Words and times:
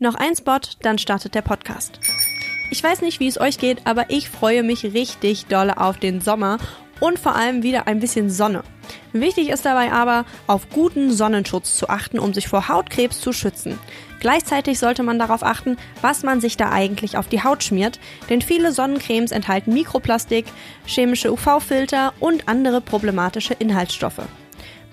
Noch 0.00 0.14
ein 0.14 0.36
Spot, 0.36 0.60
dann 0.82 0.96
startet 0.96 1.34
der 1.34 1.42
Podcast. 1.42 1.98
Ich 2.70 2.84
weiß 2.84 3.02
nicht, 3.02 3.18
wie 3.18 3.26
es 3.26 3.40
euch 3.40 3.58
geht, 3.58 3.84
aber 3.84 4.10
ich 4.10 4.30
freue 4.30 4.62
mich 4.62 4.84
richtig 4.84 5.46
dolle 5.46 5.76
auf 5.78 5.98
den 5.98 6.20
Sommer 6.20 6.58
und 7.00 7.18
vor 7.18 7.34
allem 7.34 7.64
wieder 7.64 7.88
ein 7.88 7.98
bisschen 7.98 8.30
Sonne. 8.30 8.62
Wichtig 9.12 9.48
ist 9.48 9.64
dabei 9.64 9.90
aber, 9.90 10.24
auf 10.46 10.70
guten 10.70 11.10
Sonnenschutz 11.10 11.76
zu 11.76 11.88
achten, 11.88 12.20
um 12.20 12.32
sich 12.32 12.46
vor 12.46 12.68
Hautkrebs 12.68 13.20
zu 13.20 13.32
schützen. 13.32 13.76
Gleichzeitig 14.20 14.78
sollte 14.78 15.02
man 15.02 15.18
darauf 15.18 15.42
achten, 15.42 15.76
was 16.00 16.22
man 16.22 16.40
sich 16.40 16.56
da 16.56 16.70
eigentlich 16.70 17.16
auf 17.16 17.26
die 17.26 17.42
Haut 17.42 17.64
schmiert, 17.64 17.98
denn 18.30 18.40
viele 18.40 18.70
Sonnencremes 18.70 19.32
enthalten 19.32 19.74
Mikroplastik, 19.74 20.44
chemische 20.86 21.32
UV-Filter 21.32 22.12
und 22.20 22.46
andere 22.46 22.80
problematische 22.80 23.54
Inhaltsstoffe. 23.54 24.22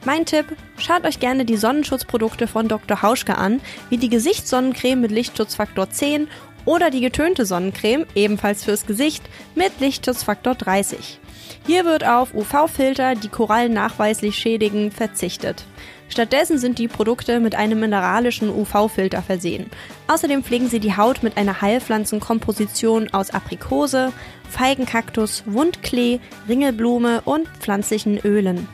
Mein 0.05 0.27
Tipp, 0.27 0.45
schaut 0.77 1.03
euch 1.03 1.19
gerne 1.19 1.45
die 1.45 1.57
Sonnenschutzprodukte 1.57 2.45
von 2.45 2.67
Dr. 2.67 3.01
Hauschke 3.01 3.39
an, 3.39 3.59
wie 3.89 3.97
die 3.97 4.09
Gesichtssonnencreme 4.09 5.01
mit 5.01 5.11
Lichtschutzfaktor 5.11 5.89
10 5.89 6.27
oder 6.63 6.91
die 6.91 7.01
getönte 7.01 7.43
Sonnencreme, 7.47 8.05
ebenfalls 8.13 8.63
fürs 8.63 8.85
Gesicht, 8.85 9.23
mit 9.55 9.71
Lichtschutzfaktor 9.79 10.53
30. 10.53 11.19
Hier 11.65 11.85
wird 11.85 12.05
auf 12.05 12.35
UV-Filter, 12.35 13.15
die 13.15 13.29
Korallen 13.29 13.73
nachweislich 13.73 14.37
schädigen, 14.37 14.91
verzichtet. 14.91 15.65
Stattdessen 16.07 16.59
sind 16.59 16.77
die 16.77 16.87
Produkte 16.87 17.39
mit 17.39 17.55
einem 17.55 17.79
mineralischen 17.79 18.49
UV-Filter 18.49 19.23
versehen. 19.23 19.71
Außerdem 20.07 20.43
pflegen 20.43 20.69
sie 20.69 20.79
die 20.79 20.95
Haut 20.95 21.23
mit 21.23 21.35
einer 21.35 21.61
Heilpflanzenkomposition 21.61 23.11
aus 23.11 23.31
Aprikose, 23.31 24.13
Feigenkaktus, 24.51 25.43
Wundklee, 25.47 26.19
Ringelblume 26.47 27.21
und 27.25 27.47
pflanzlichen 27.59 28.19
Ölen. 28.19 28.67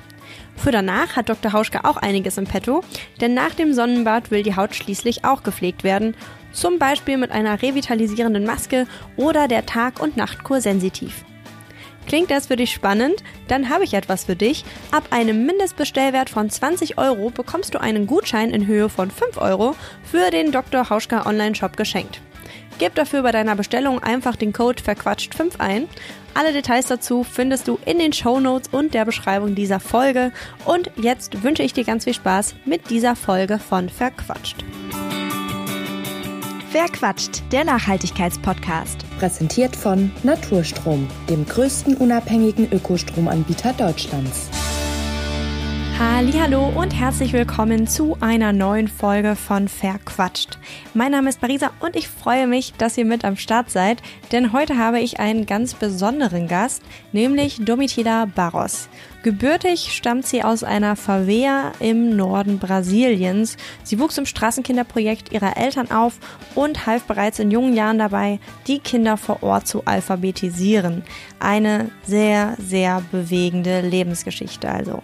Für 0.56 0.72
danach 0.72 1.16
hat 1.16 1.30
Dr. 1.30 1.54
Hauschke 1.54 1.86
auch 1.86 1.98
einiges 1.98 2.38
im 2.38 2.46
Petto, 2.46 2.84
denn 3.20 3.34
nach 3.34 3.56
dem 3.56 3.74
Sonnenbad 3.74 4.32
will 4.32 4.44
die 4.44 4.56
Haut 4.56 4.76
schließlich 4.76 5.26
auch 5.26 5.44
gepflegt 5.44 5.84
werden, 5.84 6.16
zum 6.52 6.80
Beispiel 6.80 7.18
mit 7.18 7.32
einer 7.32 7.62
revitalisierenden 7.62 8.46
Maske 8.46 8.86
oder 9.18 9.48
der 9.48 9.66
Tag- 9.66 10.00
und 10.00 10.18
Nachtkur 10.18 10.62
sensitiv. 10.62 11.26
Klingt 12.08 12.32
das 12.32 12.48
für 12.48 12.56
dich 12.56 12.72
spannend? 12.72 13.24
Dann 13.48 13.70
habe 13.70 13.84
ich 13.84 13.94
etwas 13.94 14.26
für 14.26 14.36
dich. 14.36 14.66
Ab 14.92 15.04
einem 15.12 15.46
Mindestbestellwert 15.46 16.30
von 16.30 16.50
20 16.50 16.98
Euro 16.98 17.30
bekommst 17.30 17.74
du 17.74 17.80
einen 17.80 18.08
Gutschein 18.08 18.52
in 18.52 18.68
Höhe 18.68 18.90
von 18.90 19.12
5 19.12 19.38
Euro 19.38 19.76
für 20.04 20.30
den 20.32 20.52
Dr. 20.52 20.90
Hauschka 20.90 21.26
Online-Shop 21.26 21.78
geschenkt. 21.78 22.22
Gib 22.82 22.96
dafür 22.96 23.22
bei 23.22 23.32
deiner 23.32 23.56
Bestellung 23.56 24.02
einfach 24.02 24.36
den 24.36 24.54
Code 24.54 24.82
verquatscht5 24.82 25.60
ein. 25.60 25.88
Alle 26.34 26.52
Details 26.52 26.88
dazu 26.88 27.24
findest 27.24 27.68
du 27.68 27.78
in 27.86 28.00
den 28.00 28.12
Show 28.12 28.40
Notes 28.40 28.70
und 28.74 28.96
der 28.96 29.06
Beschreibung 29.06 29.54
dieser 29.54 29.80
Folge. 29.80 30.32
Und 30.66 30.90
jetzt 30.96 31.44
wünsche 31.44 31.62
ich 31.62 31.74
dir 31.74 31.84
ganz 31.84 32.06
viel 32.06 32.16
Spaß 32.16 32.56
mit 32.66 32.90
dieser 32.90 33.16
Folge 33.16 33.60
von 33.60 33.88
Verquatscht. 33.88 34.66
Verquatscht, 36.72 37.44
der 37.52 37.66
Nachhaltigkeitspodcast. 37.66 39.06
Präsentiert 39.20 39.76
von 39.76 40.12
Naturstrom, 40.24 41.08
dem 41.30 41.46
größten 41.46 41.96
unabhängigen 41.98 42.68
Ökostromanbieter 42.72 43.74
Deutschlands. 43.74 44.50
Hallo 46.04 46.68
und 46.76 46.90
herzlich 46.90 47.32
willkommen 47.32 47.86
zu 47.86 48.18
einer 48.20 48.54
neuen 48.54 48.88
Folge 48.88 49.36
von 49.36 49.68
Verquatscht. 49.68 50.58
Mein 50.96 51.12
Name 51.12 51.30
ist 51.30 51.40
Parisa 51.40 51.70
und 51.80 51.96
ich 51.96 52.08
freue 52.08 52.48
mich, 52.48 52.74
dass 52.74 52.98
ihr 52.98 53.06
mit 53.06 53.24
am 53.24 53.38
Start 53.38 53.70
seid, 53.70 54.02
denn 54.32 54.52
heute 54.52 54.80
habe 54.80 55.00
ich 55.00 55.20
einen 55.20 55.46
ganz 55.46 55.76
besonderen 55.76 56.48
Gast, 56.48 56.82
nämlich 57.12 57.64
Domitila 57.64 58.26
Barros. 58.26 58.90
Gebürtig 59.22 59.94
stammt 59.94 60.26
sie 60.26 60.44
aus 60.44 60.64
einer 60.64 60.96
Favela 60.96 61.74
im 61.80 62.16
Norden 62.16 62.58
Brasiliens. 62.58 63.56
Sie 63.84 64.00
wuchs 64.00 64.18
im 64.18 64.26
Straßenkinderprojekt 64.26 65.32
ihrer 65.32 65.56
Eltern 65.56 65.92
auf 65.92 66.18
und 66.56 66.88
half 66.88 67.04
bereits 67.04 67.38
in 67.38 67.52
jungen 67.52 67.76
Jahren 67.76 68.00
dabei, 68.00 68.40
die 68.66 68.80
Kinder 68.80 69.18
vor 69.18 69.44
Ort 69.44 69.68
zu 69.68 69.86
alphabetisieren. 69.86 71.04
Eine 71.40 71.92
sehr, 72.08 72.58
sehr 72.58 73.04
bewegende 73.12 73.82
Lebensgeschichte 73.82 74.68
also. 74.68 75.04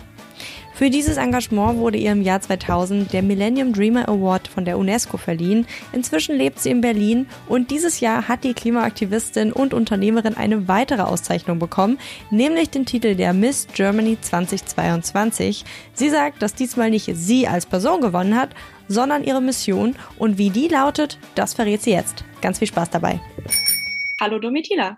Für 0.77 0.91
dieses 0.91 1.17
Engagement 1.17 1.79
wurde 1.79 1.97
ihr 1.97 2.11
im 2.11 2.21
Jahr 2.21 2.39
2000 2.39 3.11
der 3.11 3.23
Millennium 3.23 3.73
Dreamer 3.73 4.07
Award 4.07 4.47
von 4.47 4.63
der 4.63 4.77
UNESCO 4.77 5.17
verliehen. 5.17 5.65
Inzwischen 5.91 6.35
lebt 6.38 6.59
sie 6.59 6.69
in 6.69 6.81
Berlin 6.81 7.25
und 7.49 7.71
dieses 7.71 7.99
Jahr 7.99 8.27
hat 8.27 8.43
die 8.43 8.53
Klimaaktivistin 8.53 9.51
und 9.51 9.73
Unternehmerin 9.73 10.38
eine 10.38 10.67
weitere 10.67 11.01
Auszeichnung 11.01 11.57
bekommen, 11.57 11.97
nämlich 12.29 12.69
den 12.69 12.85
Titel 12.85 13.15
der 13.15 13.33
Miss 13.33 13.65
Germany 13.73 14.19
2022. 14.21 15.65
Sie 15.93 16.09
sagt, 16.11 16.43
dass 16.43 16.53
diesmal 16.53 16.91
nicht 16.91 17.09
sie 17.11 17.47
als 17.47 17.65
Person 17.65 17.99
gewonnen 17.99 18.35
hat, 18.35 18.51
sondern 18.88 19.23
ihre 19.23 19.41
Mission 19.41 19.95
und 20.19 20.38
wie 20.38 20.51
die 20.51 20.67
lautet, 20.67 21.17
das 21.33 21.55
verrät 21.55 21.81
sie 21.81 21.91
jetzt. 21.94 22.23
Ganz 22.39 22.59
viel 22.59 22.67
Spaß 22.67 22.91
dabei. 22.91 23.19
Hallo 24.21 24.38
Domitila. 24.38 24.95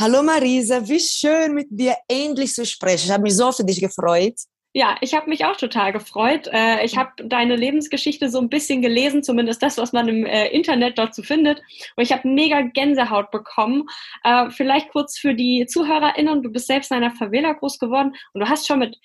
Hallo 0.00 0.24
Marisa, 0.24 0.86
wie 0.88 0.98
schön 0.98 1.54
mit 1.54 1.68
dir 1.70 1.94
endlich 2.08 2.52
zu 2.52 2.66
sprechen. 2.66 3.06
Ich 3.06 3.12
habe 3.12 3.22
mich 3.22 3.36
so 3.36 3.52
für 3.52 3.64
dich 3.64 3.80
gefreut. 3.80 4.34
Ja, 4.78 4.96
ich 5.00 5.14
habe 5.14 5.30
mich 5.30 5.42
auch 5.46 5.56
total 5.56 5.90
gefreut. 5.90 6.50
Äh, 6.52 6.84
ich 6.84 6.98
habe 6.98 7.10
deine 7.24 7.56
Lebensgeschichte 7.56 8.28
so 8.28 8.38
ein 8.38 8.50
bisschen 8.50 8.82
gelesen, 8.82 9.22
zumindest 9.22 9.62
das, 9.62 9.78
was 9.78 9.94
man 9.94 10.06
im 10.06 10.26
äh, 10.26 10.48
Internet 10.48 10.98
dazu 10.98 11.22
findet. 11.22 11.62
Und 11.96 12.04
ich 12.04 12.12
habe 12.12 12.28
mega 12.28 12.60
Gänsehaut 12.60 13.30
bekommen. 13.30 13.84
Äh, 14.22 14.50
vielleicht 14.50 14.90
kurz 14.90 15.16
für 15.16 15.32
die 15.34 15.64
ZuhörerInnen, 15.66 16.42
du 16.42 16.50
bist 16.52 16.66
selbst 16.66 16.90
in 16.90 16.98
einer 16.98 17.10
Favela 17.10 17.54
groß 17.54 17.78
geworden 17.78 18.16
und 18.34 18.40
du 18.42 18.50
hast 18.50 18.66
schon 18.66 18.80
mit 18.80 18.98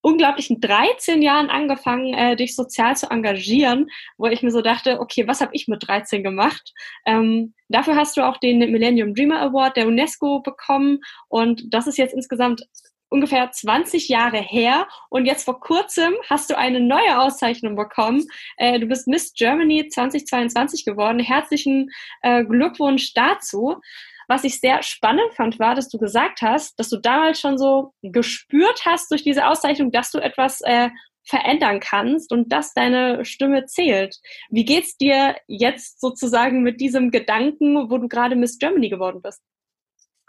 unglaublichen 0.00 0.62
13 0.62 1.20
Jahren 1.20 1.50
angefangen, 1.50 2.36
dich 2.36 2.56
sozial 2.56 2.96
zu 2.96 3.08
engagieren, 3.10 3.88
wo 4.16 4.26
ich 4.26 4.42
mir 4.42 4.50
so 4.50 4.62
dachte, 4.62 4.98
okay, 4.98 5.28
was 5.28 5.40
habe 5.40 5.54
ich 5.54 5.68
mit 5.68 5.86
13 5.86 6.24
gemacht? 6.24 6.72
Ähm, 7.06 7.54
dafür 7.68 7.94
hast 7.96 8.16
du 8.16 8.26
auch 8.26 8.38
den 8.38 8.58
Millennium 8.58 9.14
Dreamer 9.14 9.42
Award 9.42 9.76
der 9.76 9.86
UNESCO 9.86 10.40
bekommen 10.40 11.00
und 11.28 11.72
das 11.72 11.86
ist 11.86 11.98
jetzt 11.98 12.14
insgesamt 12.14 12.66
ungefähr 13.12 13.52
20 13.52 14.08
Jahre 14.08 14.38
her 14.38 14.88
und 15.10 15.26
jetzt 15.26 15.44
vor 15.44 15.60
kurzem 15.60 16.14
hast 16.28 16.50
du 16.50 16.56
eine 16.56 16.80
neue 16.80 17.20
Auszeichnung 17.20 17.76
bekommen. 17.76 18.26
Äh, 18.56 18.80
du 18.80 18.86
bist 18.86 19.06
Miss 19.06 19.34
Germany 19.34 19.88
2022 19.88 20.84
geworden. 20.84 21.20
Herzlichen 21.20 21.90
äh, 22.22 22.44
Glückwunsch 22.44 23.12
dazu. 23.12 23.80
Was 24.28 24.44
ich 24.44 24.60
sehr 24.60 24.82
spannend 24.82 25.34
fand, 25.34 25.58
war, 25.58 25.74
dass 25.74 25.88
du 25.88 25.98
gesagt 25.98 26.42
hast, 26.42 26.78
dass 26.78 26.88
du 26.88 26.96
damals 26.96 27.38
schon 27.38 27.58
so 27.58 27.92
gespürt 28.02 28.82
hast 28.86 29.10
durch 29.10 29.22
diese 29.22 29.46
Auszeichnung, 29.46 29.92
dass 29.92 30.10
du 30.10 30.18
etwas 30.18 30.60
äh, 30.62 30.88
verändern 31.24 31.80
kannst 31.80 32.32
und 32.32 32.52
dass 32.52 32.74
deine 32.74 33.24
Stimme 33.24 33.66
zählt. 33.66 34.16
Wie 34.50 34.64
geht's 34.64 34.96
dir 34.96 35.36
jetzt 35.46 36.00
sozusagen 36.00 36.62
mit 36.62 36.80
diesem 36.80 37.10
Gedanken, 37.10 37.90
wo 37.90 37.98
du 37.98 38.08
gerade 38.08 38.36
Miss 38.36 38.58
Germany 38.58 38.88
geworden 38.88 39.20
bist? 39.22 39.42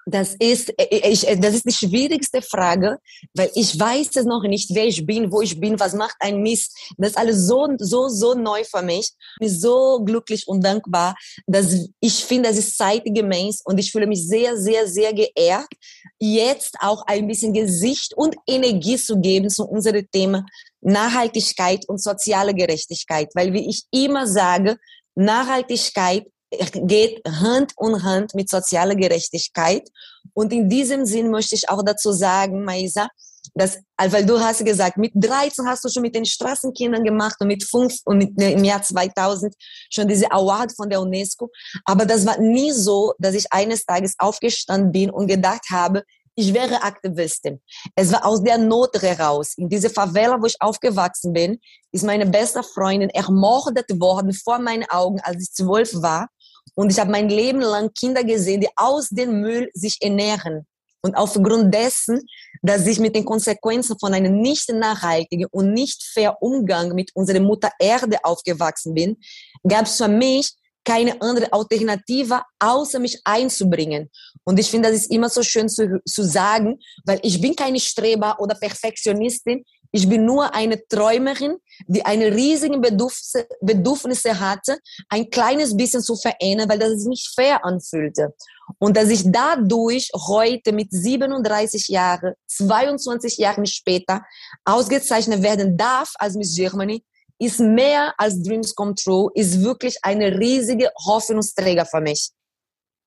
Das 0.05 0.35
ist, 0.35 0.69
äh, 0.77 0.83
äh, 0.83 1.09
ich, 1.09 1.27
äh, 1.27 1.37
das 1.37 1.55
ist 1.55 1.65
die 1.65 1.73
schwierigste 1.73 2.41
Frage, 2.41 2.97
weil 3.33 3.49
ich 3.55 3.79
weiß 3.79 4.15
es 4.15 4.25
noch 4.25 4.43
nicht, 4.43 4.69
wer 4.73 4.85
ich 4.85 5.05
bin, 5.05 5.31
wo 5.31 5.41
ich 5.41 5.59
bin, 5.59 5.79
was 5.79 5.93
macht 5.93 6.15
ein 6.19 6.41
Mist. 6.41 6.77
Das 6.97 7.11
ist 7.11 7.17
alles 7.17 7.47
so, 7.47 7.67
so, 7.77 8.09
so 8.09 8.33
neu 8.33 8.63
für 8.65 8.81
mich. 8.81 9.11
Ich 9.39 9.47
bin 9.47 9.49
so 9.49 10.03
glücklich 10.03 10.47
und 10.47 10.63
dankbar, 10.63 11.15
dass 11.47 11.87
ich 11.99 12.25
finde, 12.25 12.49
das 12.49 12.57
ist 12.57 12.77
zeitgemäß 12.77 13.61
und 13.63 13.77
ich 13.77 13.91
fühle 13.91 14.07
mich 14.07 14.27
sehr, 14.27 14.57
sehr, 14.57 14.87
sehr 14.87 15.13
geehrt, 15.13 15.69
jetzt 16.19 16.75
auch 16.81 17.03
ein 17.07 17.27
bisschen 17.27 17.53
Gesicht 17.53 18.13
und 18.15 18.35
Energie 18.45 18.97
zu 18.97 19.19
geben 19.19 19.49
zu 19.49 19.65
unserem 19.65 20.09
Thema 20.11 20.45
Nachhaltigkeit 20.81 21.87
und 21.87 22.01
soziale 22.01 22.53
Gerechtigkeit. 22.53 23.29
Weil, 23.35 23.53
wie 23.53 23.69
ich 23.69 23.83
immer 23.91 24.27
sage, 24.27 24.77
Nachhaltigkeit 25.15 26.25
geht 26.73 27.21
Hand 27.27 27.73
in 27.79 28.03
Hand 28.03 28.33
mit 28.35 28.49
sozialer 28.49 28.95
Gerechtigkeit. 28.95 29.89
Und 30.33 30.53
in 30.53 30.69
diesem 30.69 31.05
Sinn 31.05 31.29
möchte 31.29 31.55
ich 31.55 31.69
auch 31.69 31.83
dazu 31.83 32.11
sagen, 32.11 32.63
Maisa, 32.63 33.07
dass, 33.53 33.77
weil 33.97 34.25
du 34.25 34.39
hast 34.39 34.65
gesagt, 34.65 34.97
mit 34.97 35.11
13 35.15 35.67
hast 35.67 35.83
du 35.83 35.89
schon 35.89 36.01
mit 36.01 36.15
den 36.15 36.25
Straßenkindern 36.25 37.03
gemacht 37.03 37.35
und 37.39 37.47
mit 37.47 37.63
5 37.63 37.99
und 38.05 38.17
mit, 38.17 38.37
ne, 38.37 38.53
im 38.53 38.63
Jahr 38.63 38.81
2000 38.81 39.53
schon 39.91 40.07
diese 40.07 40.31
Award 40.31 40.73
von 40.75 40.89
der 40.89 41.01
UNESCO. 41.01 41.49
Aber 41.85 42.05
das 42.05 42.25
war 42.25 42.39
nie 42.39 42.71
so, 42.71 43.13
dass 43.19 43.35
ich 43.35 43.51
eines 43.51 43.85
Tages 43.85 44.15
aufgestanden 44.17 44.91
bin 44.91 45.09
und 45.09 45.27
gedacht 45.27 45.65
habe, 45.71 46.03
ich 46.35 46.51
wäre 46.53 46.81
Aktivistin. 46.81 47.61
Es 47.95 48.11
war 48.11 48.25
aus 48.25 48.41
der 48.41 48.57
Not 48.57 48.99
heraus. 48.99 49.53
In 49.55 49.69
dieser 49.69 49.91
Favela, 49.91 50.41
wo 50.41 50.47
ich 50.47 50.55
aufgewachsen 50.59 51.31
bin, 51.31 51.59
ist 51.91 52.03
meine 52.03 52.25
beste 52.25 52.63
Freundin 52.63 53.09
ermordet 53.09 53.87
worden 53.99 54.33
vor 54.33 54.57
meinen 54.57 54.89
Augen, 54.89 55.19
als 55.21 55.43
ich 55.43 55.51
zwölf 55.51 55.93
war. 55.93 56.29
Und 56.75 56.91
ich 56.91 56.99
habe 56.99 57.11
mein 57.11 57.29
Leben 57.29 57.61
lang 57.61 57.91
Kinder 57.93 58.23
gesehen, 58.23 58.61
die 58.61 58.69
aus 58.75 59.09
dem 59.09 59.41
Müll 59.41 59.69
sich 59.73 59.97
ernähren. 60.01 60.65
Und 61.01 61.15
aufgrund 61.15 61.73
dessen, 61.73 62.21
dass 62.61 62.87
ich 62.87 62.97
mit 62.99 63.13
den 63.15 63.25
Konsequenzen 63.25 63.97
von 63.99 64.13
einem 64.13 64.39
nicht 64.39 64.69
nachhaltigen 64.69 65.47
und 65.51 65.73
nicht 65.73 66.01
fair 66.01 66.41
Umgang 66.41 66.95
mit 66.95 67.11
unserer 67.13 67.41
Mutter 67.41 67.69
Erde 67.77 68.17
aufgewachsen 68.23 68.93
bin, 68.93 69.17
gab 69.67 69.85
es 69.85 69.97
für 69.97 70.07
mich 70.07 70.53
keine 70.85 71.21
andere 71.21 71.51
Alternative, 71.51 72.41
außer 72.59 72.99
mich 72.99 73.19
einzubringen. 73.23 74.09
Und 74.43 74.59
ich 74.59 74.69
finde, 74.69 74.89
das 74.89 74.99
ist 74.99 75.11
immer 75.11 75.29
so 75.29 75.43
schön 75.43 75.69
zu, 75.69 76.01
zu 76.05 76.23
sagen, 76.23 76.79
weil 77.05 77.19
ich 77.23 77.39
bin 77.39 77.55
keine 77.55 77.79
Streber 77.79 78.37
oder 78.39 78.55
Perfektionistin. 78.55 79.63
Ich 79.95 80.09
bin 80.09 80.25
nur 80.25 80.55
eine 80.55 80.87
Träumerin, 80.87 81.57
die 81.85 82.03
eine 82.03 82.33
riesige 82.33 82.79
Bedürfnisse, 82.79 83.47
Bedürfnisse 83.61 84.39
hatte, 84.39 84.79
ein 85.07 85.29
kleines 85.29 85.77
bisschen 85.77 86.01
zu 86.01 86.15
verändern, 86.15 86.67
weil 86.67 86.79
das 86.79 87.05
nicht 87.05 87.31
fair 87.35 87.63
anfühlte. 87.63 88.33
Und 88.79 88.97
dass 88.97 89.09
ich 89.09 89.21
dadurch 89.23 90.09
heute 90.15 90.71
mit 90.71 90.87
37 90.91 91.89
Jahren, 91.89 92.33
22 92.47 93.37
Jahren 93.37 93.67
später 93.67 94.23
ausgezeichnet 94.65 95.43
werden 95.43 95.77
darf 95.77 96.13
als 96.17 96.33
Miss 96.33 96.55
Germany, 96.55 97.03
ist 97.37 97.59
mehr 97.59 98.15
als 98.17 98.41
Dreams 98.41 98.73
Come 98.73 98.95
True, 98.95 99.29
ist 99.35 99.61
wirklich 99.61 99.97
eine 100.01 100.39
riesige 100.39 100.89
Hoffnungsträger 101.05 101.85
für 101.85 102.01
mich. 102.01 102.31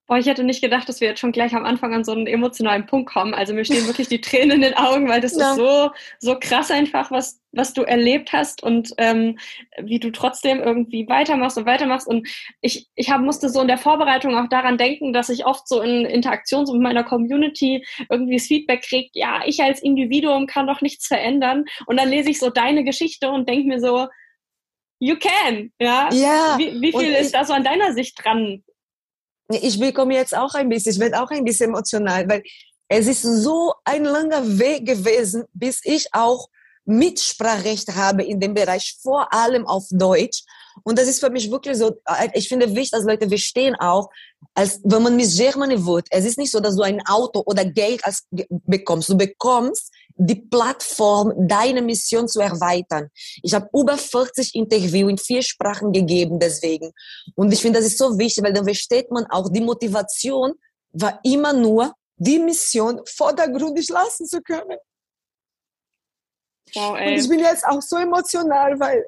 Boah, 0.07 0.19
ich 0.19 0.27
hätte 0.27 0.45
nicht 0.45 0.63
gedacht, 0.63 0.89
dass 0.89 1.01
wir 1.01 1.09
jetzt 1.09 1.19
schon 1.19 1.33
gleich 1.33 1.53
am 1.55 1.65
Anfang 1.65 1.93
an 1.93 2.05
so 2.05 2.13
einen 2.13 2.29
emotionalen 2.29 2.87
Punkt 2.87 3.11
kommen. 3.11 3.35
Also 3.35 3.55
mir 3.55 3.65
stehen 3.65 3.87
wirklich 3.87 4.07
die 4.07 4.21
Tränen 4.21 4.53
in 4.53 4.61
den 4.61 4.75
Augen, 4.75 5.09
weil 5.09 5.21
das 5.21 5.37
ja. 5.37 5.51
ist 5.51 5.57
so, 5.57 5.91
so 6.21 6.39
krass 6.39 6.71
einfach, 6.71 7.11
was, 7.11 7.41
was 7.51 7.73
du 7.73 7.83
erlebt 7.83 8.33
hast 8.33 8.63
und 8.63 8.93
ähm, 8.99 9.37
wie 9.83 9.99
du 9.99 10.13
trotzdem 10.13 10.61
irgendwie 10.61 11.09
weitermachst 11.09 11.59
und 11.59 11.67
weitermachst. 11.67 12.07
Und 12.07 12.29
ich, 12.61 12.87
ich 12.95 13.11
hab, 13.11 13.21
musste 13.21 13.49
so 13.49 13.61
in 13.61 13.67
der 13.67 13.79
Vorbereitung 13.79 14.37
auch 14.37 14.49
daran 14.49 14.79
denken, 14.79 15.13
dass 15.13 15.29
ich 15.29 15.45
oft 15.45 15.67
so 15.67 15.81
in 15.83 16.05
Interaktion 16.05 16.67
so 16.67 16.75
mit 16.75 16.83
meiner 16.83 17.03
Community 17.03 17.85
irgendwie 18.09 18.37
das 18.37 18.47
Feedback 18.47 18.83
kriege, 18.83 19.11
ja, 19.15 19.41
ich 19.45 19.61
als 19.61 19.83
Individuum 19.83 20.47
kann 20.47 20.69
doch 20.69 20.83
nichts 20.83 21.09
verändern. 21.09 21.65
Und 21.87 21.99
dann 21.99 22.09
lese 22.09 22.31
ich 22.31 22.39
so 22.39 22.51
deine 22.51 22.85
Geschichte 22.85 23.29
und 23.29 23.49
denke 23.49 23.67
mir 23.67 23.81
so, 23.81 24.07
you 25.01 25.17
can, 25.17 25.73
ja. 25.81 26.09
Ja. 26.13 26.57
Wie, 26.59 26.81
wie 26.81 26.93
viel 26.93 27.13
ist 27.13 27.35
da 27.35 27.45
so 27.45 27.53
an 27.53 27.65
deiner 27.65 27.93
Sicht 27.93 28.25
dran? 28.25 28.63
Ich 29.49 29.79
bekomme 29.79 30.15
jetzt 30.15 30.37
auch 30.37 30.55
ein 30.55 30.69
bisschen, 30.69 30.93
ich 30.93 30.99
werde 30.99 31.23
auch 31.23 31.31
ein 31.31 31.45
bisschen 31.45 31.71
emotional, 31.71 32.29
weil 32.29 32.43
es 32.89 33.07
ist 33.07 33.23
so 33.23 33.75
ein 33.85 34.05
langer 34.05 34.59
Weg 34.59 34.87
gewesen, 34.87 35.45
bis 35.53 35.81
ich 35.85 36.09
auch 36.13 36.49
Mitspracherecht 36.85 37.95
habe 37.97 38.23
in 38.23 38.39
dem 38.39 38.55
Bereich, 38.55 38.97
vor 39.03 39.33
allem 39.33 39.67
auf 39.67 39.87
Deutsch. 39.91 40.45
Und 40.85 40.99
das 40.99 41.09
ist 41.09 41.21
für 41.21 41.31
mich 41.31 41.51
wirklich 41.51 41.79
so, 41.79 42.01
äh, 42.07 42.29
ich 42.35 42.49
finde 42.49 42.69
wichtig, 42.71 42.93
dass 42.93 43.05
Leute 43.05 43.29
verstehen 43.29 43.75
auch, 43.75 44.09
als 44.55 44.81
wenn 44.85 45.03
man 45.03 45.17
Miss 45.17 45.37
Germany 45.37 45.85
wird, 45.85 46.07
es 46.11 46.25
ist 46.25 46.39
nicht 46.39 46.51
so, 46.51 46.61
dass 46.61 46.77
du 46.77 46.83
ein 46.83 47.05
Auto 47.07 47.43
oder 47.45 47.65
Geld 47.65 48.05
als, 48.05 48.27
bekommst. 48.31 49.09
Du 49.09 49.17
bekommst 49.17 49.91
die 50.17 50.37
Plattform, 50.37 51.33
deine 51.37 51.83
Mission 51.83 52.27
zu 52.27 52.41
erweitern. 52.41 53.11
Ich 53.43 53.53
habe 53.55 53.69
über 53.73 53.97
40 53.97 54.55
Interviews 54.55 55.11
in 55.11 55.19
vier 55.19 55.43
Sprachen 55.43 55.93
gegeben 55.93 56.39
deswegen. 56.39 56.93
Und 57.35 57.53
ich 57.53 57.61
finde, 57.61 57.79
das 57.79 57.89
ist 57.89 57.99
so 57.99 58.19
wichtig, 58.19 58.43
weil 58.43 58.53
dann 58.53 58.65
versteht 58.65 59.11
man 59.11 59.27
auch, 59.27 59.51
die 59.51 59.61
Motivation 59.61 60.55
war 60.93 61.21
immer 61.23 61.53
nur, 61.53 61.93
die 62.17 62.39
Mission 62.39 63.01
vordergründig 63.07 63.89
lassen 63.89 64.27
zu 64.27 64.41
können. 64.41 64.79
Wow, 66.75 66.93
und 66.93 67.13
ich 67.13 67.29
bin 67.29 67.41
jetzt 67.41 67.65
auch 67.67 67.83
so 67.83 67.97
emotional, 67.97 68.79
weil 68.81 69.05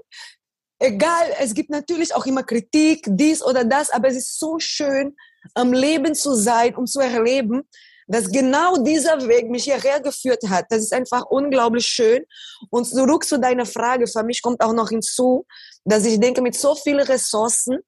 egal, 0.78 1.34
es 1.40 1.54
gibt 1.54 1.70
natürlich 1.70 2.14
auch 2.14 2.26
immer 2.26 2.42
Kritik, 2.42 3.06
dies 3.08 3.42
oder 3.42 3.64
das, 3.64 3.90
aber 3.90 4.08
es 4.08 4.16
ist 4.16 4.38
so 4.38 4.58
schön, 4.58 5.16
am 5.54 5.72
Leben 5.72 6.14
zu 6.14 6.34
sein, 6.34 6.76
um 6.76 6.86
zu 6.86 7.00
erleben, 7.00 7.68
dass 8.08 8.30
genau 8.30 8.76
dieser 8.78 9.28
Weg 9.28 9.48
mich 9.50 9.64
hierher 9.64 10.00
geführt 10.00 10.42
hat. 10.48 10.64
Das 10.70 10.80
ist 10.80 10.92
einfach 10.92 11.26
unglaublich 11.26 11.86
schön. 11.86 12.24
Und 12.70 12.86
zurück 12.86 13.24
zu 13.24 13.38
deiner 13.38 13.66
Frage, 13.66 14.06
für 14.06 14.24
mich 14.24 14.42
kommt 14.42 14.62
auch 14.62 14.72
noch 14.72 14.88
hinzu, 14.88 15.46
dass 15.84 16.04
ich 16.06 16.18
denke, 16.18 16.40
mit 16.40 16.56
so 16.56 16.74
vielen 16.74 17.06
Ressourcen 17.06 17.78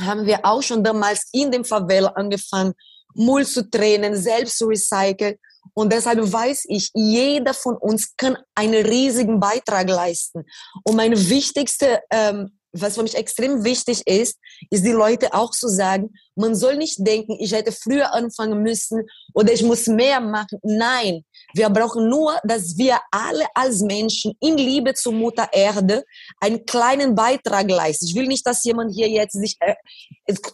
haben 0.00 0.26
wir 0.26 0.44
auch 0.44 0.62
schon 0.62 0.82
damals 0.82 1.28
in 1.32 1.52
dem 1.52 1.64
Favela 1.64 2.08
angefangen, 2.16 2.74
Müll 3.14 3.46
zu 3.46 3.70
trennen, 3.70 4.16
selbst 4.16 4.58
zu 4.58 4.66
recyceln. 4.66 5.36
Und 5.72 5.92
deshalb 5.92 6.20
weiß 6.20 6.66
ich, 6.68 6.90
jeder 6.92 7.54
von 7.54 7.76
uns 7.76 8.16
kann 8.16 8.36
einen 8.54 8.84
riesigen 8.84 9.38
Beitrag 9.38 9.88
leisten. 9.88 10.44
Und 10.82 10.96
meine 10.96 11.16
wichtigste 11.28 12.02
ähm, 12.10 12.58
was 12.74 12.96
für 12.96 13.02
mich 13.02 13.14
extrem 13.14 13.64
wichtig 13.64 14.06
ist, 14.06 14.38
ist 14.70 14.84
die 14.84 14.92
Leute 14.92 15.32
auch 15.32 15.50
zu 15.50 15.68
sagen, 15.68 16.10
man 16.34 16.54
soll 16.54 16.76
nicht 16.76 17.06
denken, 17.06 17.36
ich 17.38 17.52
hätte 17.52 17.70
früher 17.70 18.12
anfangen 18.12 18.62
müssen 18.62 19.06
oder 19.32 19.52
ich 19.52 19.62
muss 19.62 19.86
mehr 19.86 20.20
machen. 20.20 20.58
Nein, 20.62 21.24
wir 21.54 21.70
brauchen 21.70 22.08
nur, 22.08 22.36
dass 22.42 22.76
wir 22.76 22.98
alle 23.12 23.46
als 23.54 23.80
Menschen 23.80 24.36
in 24.40 24.58
Liebe 24.58 24.94
zur 24.94 25.12
Mutter 25.12 25.48
Erde 25.52 26.04
einen 26.40 26.66
kleinen 26.66 27.14
Beitrag 27.14 27.70
leisten. 27.70 28.06
Ich 28.06 28.14
will 28.14 28.26
nicht, 28.26 28.46
dass 28.46 28.64
jemand 28.64 28.92
hier 28.92 29.08
jetzt 29.08 29.34
sich 29.34 29.56
äh, 29.60 29.74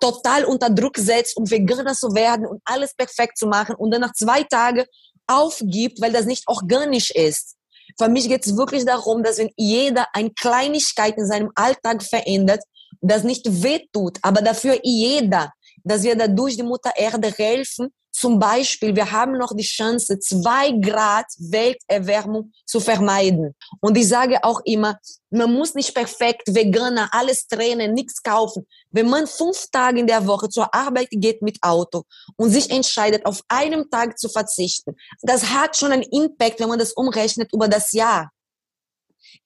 total 0.00 0.44
unter 0.44 0.68
Druck 0.68 0.98
setzt, 0.98 1.36
um 1.36 1.50
Veganer 1.50 1.94
zu 1.94 2.14
werden 2.14 2.46
und 2.46 2.60
alles 2.66 2.94
perfekt 2.94 3.38
zu 3.38 3.46
machen 3.46 3.74
und 3.74 3.90
dann 3.90 4.02
nach 4.02 4.12
zwei 4.12 4.42
Tagen 4.42 4.84
aufgibt, 5.26 6.00
weil 6.00 6.12
das 6.12 6.26
nicht 6.26 6.46
organisch 6.46 7.10
ist. 7.10 7.56
Für 7.98 8.08
mich 8.08 8.28
geht 8.28 8.46
es 8.46 8.56
wirklich 8.56 8.84
darum, 8.84 9.22
dass 9.22 9.38
wenn 9.38 9.50
jeder 9.56 10.06
eine 10.12 10.30
Kleinigkeit 10.30 11.16
in 11.16 11.26
seinem 11.26 11.50
Alltag 11.54 12.02
verändert, 12.02 12.62
das 13.00 13.24
nicht 13.24 13.62
wehtut, 13.62 14.18
aber 14.22 14.42
dafür 14.42 14.78
jeder, 14.82 15.52
dass 15.84 16.02
wir 16.02 16.16
dadurch 16.16 16.56
die 16.56 16.62
Mutter 16.62 16.92
Erde 16.96 17.32
helfen. 17.36 17.88
Zum 18.12 18.38
Beispiel, 18.38 18.94
wir 18.94 19.12
haben 19.12 19.38
noch 19.38 19.54
die 19.54 19.64
Chance, 19.64 20.18
zwei 20.18 20.72
Grad 20.72 21.26
Welterwärmung 21.38 22.52
zu 22.66 22.80
vermeiden. 22.80 23.54
Und 23.80 23.96
ich 23.96 24.08
sage 24.08 24.42
auch 24.42 24.60
immer, 24.64 24.98
man 25.30 25.52
muss 25.52 25.74
nicht 25.74 25.94
perfekt 25.94 26.42
Veganer, 26.52 27.08
alles 27.12 27.46
trennen, 27.46 27.94
nichts 27.94 28.22
kaufen. 28.22 28.66
Wenn 28.90 29.08
man 29.08 29.26
fünf 29.26 29.66
Tage 29.70 30.00
in 30.00 30.06
der 30.06 30.26
Woche 30.26 30.48
zur 30.48 30.74
Arbeit 30.74 31.08
geht 31.12 31.40
mit 31.40 31.58
Auto 31.62 32.02
und 32.36 32.50
sich 32.50 32.70
entscheidet, 32.70 33.24
auf 33.24 33.40
einem 33.48 33.88
Tag 33.90 34.18
zu 34.18 34.28
verzichten, 34.28 34.96
das 35.22 35.44
hat 35.44 35.76
schon 35.76 35.92
einen 35.92 36.02
Impact, 36.02 36.58
wenn 36.60 36.68
man 36.68 36.78
das 36.78 36.92
umrechnet 36.92 37.52
über 37.52 37.68
das 37.68 37.92
Jahr. 37.92 38.30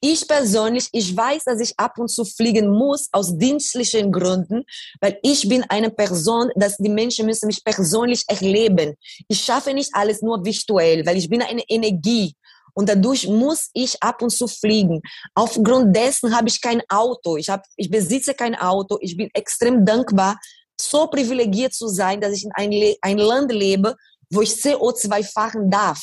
Ich 0.00 0.26
persönlich, 0.28 0.88
ich 0.92 1.16
weiß, 1.16 1.44
dass 1.44 1.60
ich 1.60 1.72
ab 1.78 1.98
und 1.98 2.08
zu 2.08 2.24
fliegen 2.24 2.68
muss 2.68 3.08
aus 3.12 3.36
dienstlichen 3.38 4.12
Gründen, 4.12 4.64
weil 5.00 5.18
ich 5.22 5.48
bin 5.48 5.64
eine 5.68 5.90
Person, 5.90 6.50
dass 6.56 6.76
die 6.76 6.88
Menschen 6.88 7.26
müssen 7.26 7.46
mich 7.46 7.62
persönlich 7.64 8.24
erleben. 8.28 8.94
Ich 9.28 9.40
schaffe 9.40 9.72
nicht 9.72 9.90
alles 9.94 10.22
nur 10.22 10.44
virtuell, 10.44 11.04
weil 11.06 11.16
ich 11.16 11.28
bin 11.28 11.42
eine 11.42 11.62
Energie. 11.68 12.34
Und 12.74 12.88
dadurch 12.88 13.28
muss 13.28 13.70
ich 13.72 14.02
ab 14.02 14.20
und 14.20 14.30
zu 14.30 14.48
fliegen. 14.48 15.00
Aufgrund 15.34 15.96
dessen 15.96 16.36
habe 16.36 16.48
ich 16.48 16.60
kein 16.60 16.82
Auto. 16.88 17.36
Ich, 17.36 17.48
habe, 17.48 17.62
ich 17.76 17.88
besitze 17.88 18.34
kein 18.34 18.56
Auto. 18.56 18.98
Ich 19.00 19.16
bin 19.16 19.30
extrem 19.32 19.86
dankbar, 19.86 20.38
so 20.78 21.06
privilegiert 21.06 21.72
zu 21.72 21.88
sein, 21.88 22.20
dass 22.20 22.32
ich 22.32 22.44
in 22.44 22.52
ein, 22.52 22.94
ein 23.00 23.18
Land 23.18 23.52
lebe, 23.52 23.94
wo 24.28 24.42
ich 24.42 24.50
CO2 24.50 25.22
fahren 25.22 25.70
darf. 25.70 26.02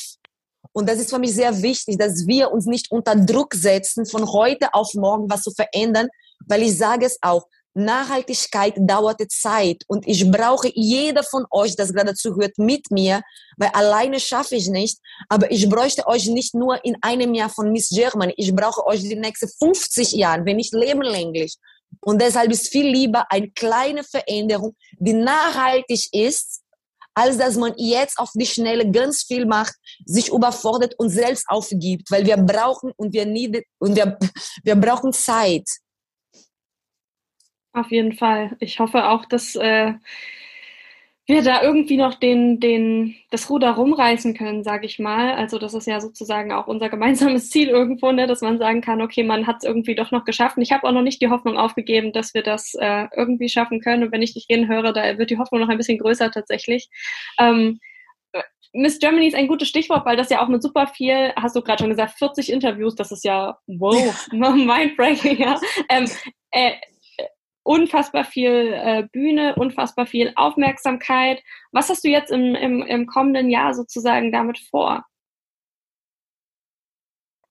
Und 0.72 0.88
das 0.88 0.98
ist 0.98 1.10
für 1.10 1.18
mich 1.18 1.34
sehr 1.34 1.62
wichtig, 1.62 1.98
dass 1.98 2.26
wir 2.26 2.50
uns 2.50 2.66
nicht 2.66 2.90
unter 2.90 3.14
Druck 3.14 3.54
setzen, 3.54 4.06
von 4.06 4.30
heute 4.32 4.72
auf 4.74 4.94
morgen 4.94 5.30
was 5.30 5.42
zu 5.42 5.50
verändern, 5.50 6.08
weil 6.46 6.62
ich 6.62 6.76
sage 6.76 7.06
es 7.06 7.18
auch, 7.20 7.46
Nachhaltigkeit 7.74 8.74
dauerte 8.76 9.28
Zeit. 9.28 9.82
Und 9.86 10.06
ich 10.06 10.30
brauche 10.30 10.70
jeder 10.74 11.22
von 11.22 11.46
euch, 11.50 11.74
das 11.76 11.92
gerade 11.92 12.14
zuhört, 12.14 12.58
mit 12.58 12.90
mir, 12.90 13.22
weil 13.56 13.70
alleine 13.72 14.20
schaffe 14.20 14.56
ich 14.56 14.68
nicht, 14.68 14.98
aber 15.28 15.50
ich 15.50 15.68
bräuchte 15.68 16.06
euch 16.06 16.26
nicht 16.26 16.54
nur 16.54 16.84
in 16.84 16.96
einem 17.00 17.34
Jahr 17.34 17.50
von 17.50 17.72
Miss 17.72 17.88
Germany, 17.88 18.34
ich 18.36 18.54
brauche 18.54 18.86
euch 18.86 19.00
die 19.00 19.16
nächsten 19.16 19.48
50 19.48 20.12
Jahre, 20.12 20.44
wenn 20.44 20.56
nicht 20.56 20.74
lebenlänglich. 20.74 21.56
Und 22.00 22.20
deshalb 22.20 22.50
ist 22.50 22.68
viel 22.68 22.86
lieber 22.86 23.26
eine 23.30 23.50
kleine 23.50 24.02
Veränderung, 24.04 24.74
die 24.98 25.12
nachhaltig 25.12 26.08
ist, 26.12 26.61
als 27.14 27.38
dass 27.38 27.56
man 27.56 27.72
jetzt 27.76 28.18
auf 28.18 28.30
die 28.34 28.46
Schnelle 28.46 28.90
ganz 28.90 29.24
viel 29.24 29.46
macht, 29.46 29.74
sich 30.04 30.30
überfordert 30.30 30.94
und 30.98 31.10
selbst 31.10 31.46
aufgibt, 31.48 32.10
weil 32.10 32.26
wir 32.26 32.36
brauchen 32.36 32.92
und 32.96 33.12
wir 33.12 33.26
nie, 33.26 33.62
und 33.78 33.96
wir, 33.96 34.18
wir 34.64 34.76
brauchen 34.76 35.12
Zeit. 35.12 35.68
Auf 37.74 37.90
jeden 37.90 38.12
Fall. 38.12 38.56
Ich 38.60 38.78
hoffe 38.80 39.08
auch, 39.08 39.24
dass 39.24 39.54
äh, 39.56 39.94
wir 41.32 41.42
da 41.42 41.62
irgendwie 41.62 41.96
noch 41.96 42.14
den, 42.14 42.60
den, 42.60 43.16
das 43.30 43.50
Ruder 43.50 43.72
rumreißen 43.72 44.34
können, 44.34 44.62
sage 44.62 44.86
ich 44.86 45.00
mal. 45.00 45.34
Also 45.34 45.58
das 45.58 45.74
ist 45.74 45.86
ja 45.86 46.00
sozusagen 46.00 46.52
auch 46.52 46.68
unser 46.68 46.88
gemeinsames 46.88 47.50
Ziel 47.50 47.68
irgendwo, 47.68 48.12
ne, 48.12 48.28
dass 48.28 48.40
man 48.40 48.58
sagen 48.58 48.80
kann, 48.80 49.02
okay, 49.02 49.24
man 49.24 49.46
hat 49.48 49.56
es 49.58 49.64
irgendwie 49.64 49.96
doch 49.96 50.12
noch 50.12 50.24
geschafft. 50.24 50.56
Und 50.56 50.62
ich 50.62 50.70
habe 50.70 50.86
auch 50.86 50.92
noch 50.92 51.02
nicht 51.02 51.20
die 51.20 51.28
Hoffnung 51.28 51.56
aufgegeben, 51.56 52.12
dass 52.12 52.34
wir 52.34 52.42
das 52.42 52.74
äh, 52.74 53.06
irgendwie 53.16 53.48
schaffen 53.48 53.80
können. 53.80 54.04
Und 54.04 54.12
wenn 54.12 54.22
ich 54.22 54.34
dich 54.34 54.46
reden 54.48 54.68
höre, 54.68 54.92
da 54.92 55.18
wird 55.18 55.30
die 55.30 55.38
Hoffnung 55.38 55.60
noch 55.60 55.68
ein 55.68 55.78
bisschen 55.78 55.98
größer 55.98 56.30
tatsächlich. 56.30 56.88
Ähm, 57.38 57.80
Miss 58.74 58.98
Germany 58.98 59.26
ist 59.26 59.34
ein 59.34 59.48
gutes 59.48 59.68
Stichwort, 59.68 60.06
weil 60.06 60.16
das 60.16 60.30
ja 60.30 60.42
auch 60.42 60.48
mit 60.48 60.62
super 60.62 60.86
viel, 60.86 61.32
hast 61.36 61.54
du 61.54 61.60
gerade 61.60 61.82
schon 61.82 61.90
gesagt, 61.90 62.18
40 62.18 62.50
Interviews, 62.50 62.94
das 62.94 63.12
ist 63.12 63.24
ja, 63.24 63.58
wow, 63.66 64.28
mindbreaking, 64.32 65.38
ja. 65.38 65.60
Ähm, 65.90 66.06
äh, 66.52 66.72
unfassbar 67.62 68.24
viel 68.24 68.72
äh, 68.72 69.06
Bühne, 69.12 69.54
unfassbar 69.56 70.06
viel 70.06 70.32
Aufmerksamkeit. 70.36 71.42
Was 71.70 71.88
hast 71.88 72.04
du 72.04 72.08
jetzt 72.08 72.30
im, 72.30 72.54
im, 72.54 72.82
im 72.82 73.06
kommenden 73.06 73.50
Jahr 73.50 73.74
sozusagen 73.74 74.32
damit 74.32 74.58
vor? 74.58 75.04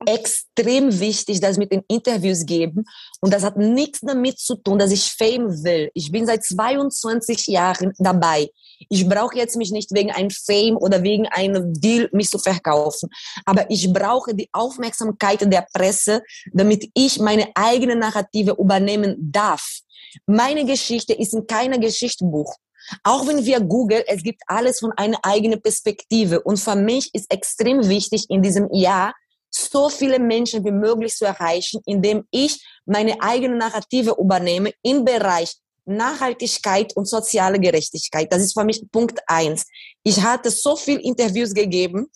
extrem 0.06 1.00
wichtig, 1.00 1.39
dass 1.39 1.58
mit 1.58 1.72
den 1.72 1.84
Interviews 1.88 2.46
geben. 2.46 2.86
Und 3.20 3.34
das 3.34 3.44
hat 3.44 3.58
nichts 3.58 4.00
damit 4.01 4.39
zu 4.39 4.56
tun, 4.56 4.80
dass 4.80 4.91
ich 4.91 5.12
Fame 5.12 5.63
will. 5.63 5.89
Ich 5.94 6.12
bin 6.12 6.25
seit 6.25 6.44
22 6.44 7.48
Jahren 7.48 7.94
dabei. 7.98 8.50
Ich 8.89 9.08
brauche 9.08 9.38
jetzt 9.38 9.56
mich 9.58 9.72
nicht 9.72 9.94
wegen 9.94 10.12
einem 10.12 10.32
Fame 10.32 10.77
oder 10.77 11.03
wegen 11.03 11.27
einem 11.27 11.74
Deal 11.74 12.10
mich 12.13 12.30
zu 12.30 12.39
verkaufen. 12.39 13.10
Aber 13.46 13.70
ich 13.70 13.91
brauche 13.91 14.34
die 14.34 14.50
Aufmerksamkeit 14.53 15.41
der 15.41 15.68
Presse, 15.74 16.22
damit 16.51 16.89
ich 16.94 17.20
meine 17.20 17.50
eigene 17.53 17.96
Narrative 17.96 18.56
übernehmen 18.58 19.15
darf. 19.20 19.82
Meine 20.25 20.65
Geschichte 20.65 21.13
ist 21.13 21.34
in 21.34 21.48
keinem 21.48 21.82
Geschichtsbuch. 21.82 22.56
Auch 23.03 23.27
wenn 23.27 23.46
wir 23.46 23.60
googeln, 23.60 24.03
es 24.08 24.24
gibt 24.24 24.41
alles 24.48 24.80
von 24.80 24.91
einer 24.94 25.20
eigenen 25.24 25.62
Perspektive. 25.62 26.41
Und 26.41 26.58
für 26.58 26.75
mich 26.75 27.10
ist 27.13 27.32
extrem 27.32 27.88
wichtig 27.88 28.25
in 28.30 28.41
diesem 28.41 28.72
Jahr, 28.74 29.13
so 29.50 29.89
viele 29.89 30.18
Menschen 30.18 30.63
wie 30.63 30.72
möglich 30.72 31.15
zu 31.15 31.25
erreichen, 31.25 31.82
indem 31.86 32.25
ich 32.32 32.65
meine 32.86 33.22
eigene 33.22 33.58
Narrative 33.58 34.15
übernehme 34.18 34.72
im 34.82 35.03
Bereich 35.03 35.56
Nachhaltigkeit 35.86 36.96
und 36.96 37.06
soziale 37.06 37.60
Gerechtigkeit. 37.60 38.32
Das 38.32 38.41
ist 38.41 38.53
für 38.53 38.63
mich 38.63 38.84
Punkt 38.91 39.20
eins. 39.27 39.65
Ich 40.03 40.22
hatte 40.22 40.50
so 40.50 40.75
viel 40.75 41.00
Interviews 41.00 41.53
gegeben 41.53 42.08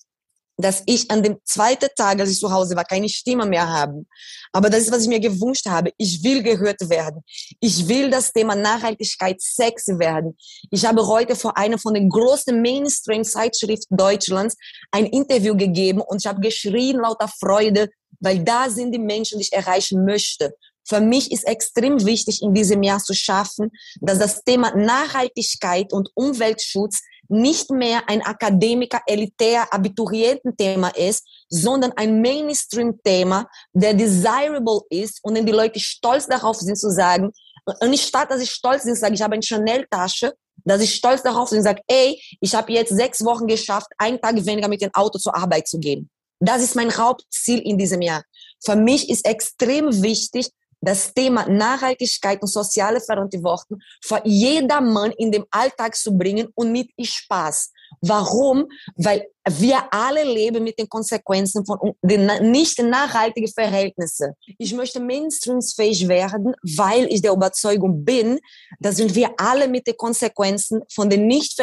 dass 0.57 0.83
ich 0.85 1.09
an 1.11 1.21
dem 1.21 1.37
zweiten 1.43 1.89
Tag, 1.95 2.19
als 2.19 2.31
ich 2.31 2.39
zu 2.39 2.51
Hause 2.51 2.75
war, 2.75 2.85
keine 2.85 3.09
Stimme 3.09 3.45
mehr 3.45 3.67
habe. 3.67 4.05
Aber 4.51 4.69
das 4.69 4.83
ist, 4.83 4.91
was 4.91 5.03
ich 5.03 5.09
mir 5.09 5.19
gewünscht 5.19 5.65
habe. 5.67 5.91
Ich 5.97 6.23
will 6.23 6.41
gehört 6.41 6.89
werden. 6.89 7.21
Ich 7.59 7.87
will 7.87 8.09
das 8.09 8.31
Thema 8.31 8.55
Nachhaltigkeit 8.55 9.41
sexy 9.41 9.99
werden. 9.99 10.37
Ich 10.71 10.85
habe 10.85 11.05
heute 11.07 11.35
vor 11.35 11.57
einer 11.57 11.77
von 11.77 11.93
den 11.93 12.09
größten 12.09 12.61
Mainstream-Zeitschriften 12.61 13.97
Deutschlands 13.97 14.55
ein 14.91 15.05
Interview 15.05 15.55
gegeben 15.55 16.01
und 16.01 16.21
ich 16.21 16.27
habe 16.27 16.39
geschrien 16.39 16.97
lauter 16.97 17.27
Freude, 17.27 17.89
weil 18.19 18.43
da 18.43 18.69
sind 18.69 18.93
die 18.93 18.99
Menschen, 18.99 19.39
die 19.39 19.45
ich 19.45 19.53
erreichen 19.53 20.05
möchte. 20.05 20.55
Für 20.87 21.01
mich 21.01 21.31
ist 21.31 21.47
extrem 21.47 22.05
wichtig, 22.05 22.43
in 22.43 22.53
diesem 22.53 22.83
Jahr 22.83 22.99
zu 22.99 23.13
schaffen, 23.13 23.71
dass 24.01 24.19
das 24.19 24.43
Thema 24.43 24.75
Nachhaltigkeit 24.75 25.91
und 25.91 26.09
Umweltschutz 26.13 27.01
nicht 27.27 27.71
mehr 27.71 28.03
ein 28.07 28.21
Akademiker, 28.21 29.01
elitär, 29.07 29.71
Abituriententhema 29.71 30.89
ist, 30.89 31.25
sondern 31.49 31.91
ein 31.95 32.21
Mainstream-Thema, 32.21 33.47
der 33.73 33.93
desirable 33.93 34.81
ist 34.89 35.19
und 35.23 35.35
wenn 35.35 35.45
die 35.45 35.51
Leute 35.51 35.79
stolz 35.79 36.27
darauf 36.27 36.57
sind 36.57 36.77
zu 36.77 36.89
sagen, 36.89 37.31
und 37.65 37.89
nicht 37.89 38.07
statt, 38.07 38.29
dass 38.29 38.41
ich 38.41 38.51
stolz 38.51 38.83
bin, 38.83 38.95
sage 38.95 39.15
ich 39.15 39.21
habe 39.21 39.33
eine 39.33 39.43
Chanel-Tasche, 39.43 40.33
dass 40.63 40.81
ich 40.81 40.93
stolz 40.93 41.23
darauf 41.23 41.49
bin 41.49 41.59
und 41.59 41.63
sage, 41.63 41.81
ey, 41.87 42.21
ich 42.39 42.53
habe 42.53 42.71
jetzt 42.71 42.95
sechs 42.95 43.23
Wochen 43.23 43.47
geschafft, 43.47 43.87
einen 43.97 44.21
Tag 44.21 44.35
weniger 44.45 44.67
mit 44.67 44.81
dem 44.81 44.93
Auto 44.93 45.17
zur 45.17 45.35
Arbeit 45.35 45.67
zu 45.67 45.79
gehen. 45.79 46.09
Das 46.39 46.61
ist 46.61 46.75
mein 46.75 46.95
Hauptziel 46.95 47.59
in 47.59 47.77
diesem 47.77 48.01
Jahr. 48.01 48.23
Für 48.63 48.75
mich 48.75 49.09
ist 49.09 49.25
extrem 49.25 50.01
wichtig, 50.01 50.49
das 50.85 51.13
Thema 51.13 51.47
Nachhaltigkeit 51.47 52.41
und 52.41 52.47
soziale 52.47 53.01
Verantwortung 53.01 53.79
für 54.01 54.21
jedermann 54.23 55.11
in 55.11 55.31
den 55.31 55.43
Alltag 55.51 55.95
zu 55.95 56.17
bringen 56.17 56.47
und 56.55 56.71
mit 56.71 56.91
Spaß. 57.01 57.71
Warum? 58.01 58.65
Weil 58.95 59.27
wir 59.47 59.83
alle 59.91 60.23
leben 60.23 60.63
mit 60.63 60.79
den 60.79 60.89
Konsequenzen 60.89 61.65
von 61.65 61.77
den 62.01 62.25
nicht 62.51 62.79
nachhaltigen 62.79 63.51
Verhältnissen. 63.51 64.33
Ich 64.57 64.73
möchte 64.73 64.99
mainstreamsfähig 64.99 66.07
werden, 66.07 66.55
weil 66.75 67.05
ich 67.11 67.21
der 67.21 67.33
Überzeugung 67.33 68.03
bin, 68.03 68.39
dass 68.79 68.97
wir 68.97 69.29
alle 69.37 69.67
mit 69.67 69.85
den 69.85 69.97
Konsequenzen 69.97 70.81
von 70.91 71.09
den 71.09 71.27
nicht, 71.27 71.61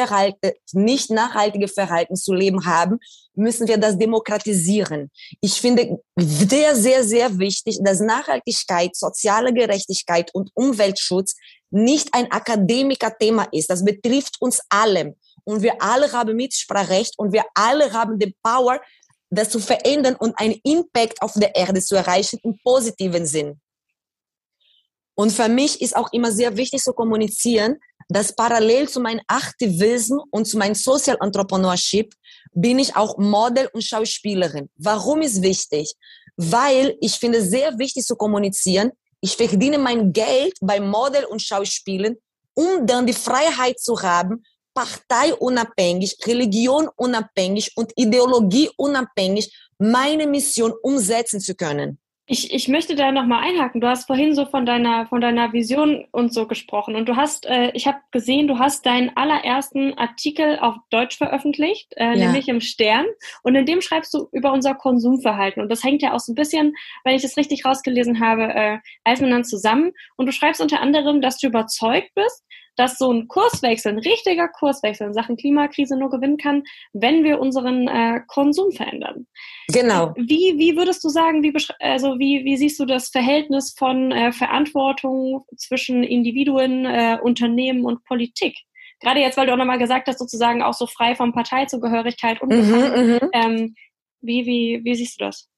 nicht 0.72 1.10
nachhaltigen 1.10 1.68
Verhalten 1.68 2.14
zu 2.14 2.32
leben 2.32 2.64
haben, 2.64 2.98
müssen 3.34 3.66
wir 3.66 3.78
das 3.78 3.98
demokratisieren. 3.98 5.10
Ich 5.40 5.60
finde 5.60 5.98
sehr, 6.16 6.76
sehr, 6.76 7.02
sehr 7.02 7.38
wichtig, 7.38 7.78
dass 7.82 8.00
Nachhaltigkeit, 8.00 8.94
soziale 8.94 9.52
Gerechtigkeit 9.52 10.30
und 10.34 10.50
Umweltschutz 10.54 11.34
nicht 11.70 12.10
ein 12.12 12.30
Akademiker-Thema 12.30 13.48
ist. 13.50 13.70
Das 13.70 13.84
betrifft 13.84 14.36
uns 14.40 14.60
alle. 14.68 15.16
Und 15.44 15.62
wir 15.62 15.80
alle 15.82 16.10
haben 16.12 16.36
Mitspracherecht 16.36 17.18
und 17.18 17.32
wir 17.32 17.44
alle 17.54 17.92
haben 17.92 18.18
die 18.18 18.34
Power, 18.42 18.80
das 19.30 19.50
zu 19.50 19.58
verändern 19.58 20.14
und 20.16 20.38
einen 20.38 20.60
Impact 20.62 21.20
auf 21.22 21.32
der 21.34 21.54
Erde 21.56 21.80
zu 21.80 21.96
erreichen 21.96 22.38
im 22.42 22.58
positiven 22.62 23.26
Sinn. 23.26 23.60
Und 25.14 25.32
für 25.32 25.48
mich 25.48 25.80
ist 25.80 25.96
auch 25.96 26.12
immer 26.12 26.32
sehr 26.32 26.56
wichtig 26.56 26.82
zu 26.82 26.92
kommunizieren, 26.92 27.78
dass 28.08 28.34
parallel 28.34 28.88
zu 28.88 29.00
meinem 29.00 29.22
Aktivismus 29.26 30.24
und 30.30 30.46
zu 30.46 30.58
meinem 30.58 30.74
Social 30.74 31.16
Entrepreneurship 31.20 32.14
bin 32.52 32.78
ich 32.78 32.94
auch 32.96 33.16
Model 33.18 33.68
und 33.72 33.84
Schauspielerin. 33.84 34.68
Warum 34.76 35.22
ist 35.22 35.42
wichtig? 35.42 35.94
Weil 36.36 36.96
ich 37.00 37.14
finde 37.14 37.42
sehr 37.42 37.78
wichtig 37.78 38.04
zu 38.04 38.16
kommunizieren. 38.16 38.92
Ich 39.20 39.36
verdiene 39.36 39.78
mein 39.78 40.12
Geld 40.12 40.54
beim 40.60 40.88
Model 40.88 41.24
und 41.24 41.40
Schauspielen, 41.40 42.16
um 42.54 42.86
dann 42.86 43.06
die 43.06 43.12
Freiheit 43.12 43.78
zu 43.80 44.02
haben, 44.02 44.42
parteiunabhängig, 44.74 46.16
religionunabhängig 46.26 47.72
und 47.76 47.92
ideologieunabhängig 47.96 49.52
meine 49.78 50.26
Mission 50.26 50.72
umsetzen 50.82 51.40
zu 51.40 51.54
können. 51.54 51.98
Ich, 52.26 52.54
ich 52.54 52.68
möchte 52.68 52.94
da 52.94 53.10
nochmal 53.10 53.42
einhaken. 53.42 53.80
Du 53.80 53.88
hast 53.88 54.06
vorhin 54.06 54.34
so 54.34 54.46
von 54.46 54.64
deiner, 54.64 55.06
von 55.06 55.20
deiner 55.20 55.52
Vision 55.52 56.06
und 56.12 56.32
so 56.32 56.46
gesprochen. 56.46 56.94
Und 56.94 57.08
du 57.08 57.16
hast, 57.16 57.46
äh, 57.46 57.72
ich 57.74 57.88
habe 57.88 57.98
gesehen, 58.12 58.46
du 58.46 58.60
hast 58.60 58.86
deinen 58.86 59.14
allerersten 59.16 59.98
Artikel 59.98 60.58
auf 60.60 60.76
Deutsch 60.90 61.18
veröffentlicht, 61.18 61.92
äh, 61.96 62.04
ja. 62.04 62.14
nämlich 62.14 62.48
im 62.48 62.60
Stern. 62.60 63.06
Und 63.42 63.56
in 63.56 63.66
dem 63.66 63.80
schreibst 63.80 64.14
du 64.14 64.28
über 64.30 64.52
unser 64.52 64.74
Konsumverhalten. 64.74 65.60
Und 65.60 65.68
das 65.68 65.82
hängt 65.82 66.00
ja 66.00 66.14
auch 66.14 66.20
so 66.20 66.32
ein 66.32 66.36
bisschen, 66.36 66.74
wenn 67.02 67.16
ich 67.16 67.22
das 67.22 67.36
richtig 67.36 67.64
rausgelesen 67.64 68.20
habe, 68.20 68.44
äh, 68.44 68.78
als 69.02 69.20
miteinander 69.20 69.48
zusammen. 69.48 69.92
Und 70.16 70.26
du 70.26 70.32
schreibst 70.32 70.60
unter 70.60 70.80
anderem, 70.80 71.20
dass 71.20 71.38
du 71.38 71.48
überzeugt 71.48 72.12
bist, 72.14 72.44
dass 72.76 72.98
so 72.98 73.12
ein 73.12 73.28
Kurswechsel, 73.28 73.92
ein 73.92 73.98
richtiger 73.98 74.48
Kurswechsel 74.48 75.06
in 75.06 75.14
Sachen 75.14 75.36
Klimakrise 75.36 75.96
nur 75.96 76.10
gewinnen 76.10 76.36
kann, 76.36 76.62
wenn 76.92 77.24
wir 77.24 77.40
unseren 77.40 77.88
äh, 77.88 78.20
Konsum 78.26 78.72
verändern. 78.72 79.26
Genau. 79.68 80.12
Wie, 80.16 80.54
wie 80.58 80.76
würdest 80.76 81.04
du 81.04 81.08
sagen, 81.08 81.42
wie, 81.42 81.52
also 81.80 82.18
wie, 82.18 82.44
wie 82.44 82.56
siehst 82.56 82.80
du 82.80 82.84
das 82.84 83.08
Verhältnis 83.08 83.74
von 83.76 84.12
äh, 84.12 84.32
Verantwortung 84.32 85.44
zwischen 85.56 86.02
Individuen, 86.02 86.84
äh, 86.84 87.18
Unternehmen 87.22 87.84
und 87.84 88.04
Politik? 88.04 88.56
Gerade 89.00 89.20
jetzt, 89.20 89.36
weil 89.36 89.46
du 89.46 89.52
auch 89.52 89.58
nochmal 89.58 89.78
gesagt 89.78 90.06
hast, 90.08 90.18
sozusagen 90.18 90.62
auch 90.62 90.74
so 90.74 90.86
frei 90.86 91.14
von 91.16 91.32
Parteizugehörigkeit 91.32 92.40
und 92.40 92.50
mhm, 92.50 93.12
mhm, 93.12 93.30
ähm, 93.32 93.74
wie, 94.20 94.46
wie, 94.46 94.80
wie 94.84 94.94
siehst 94.94 95.20
du 95.20 95.24
das? 95.24 95.51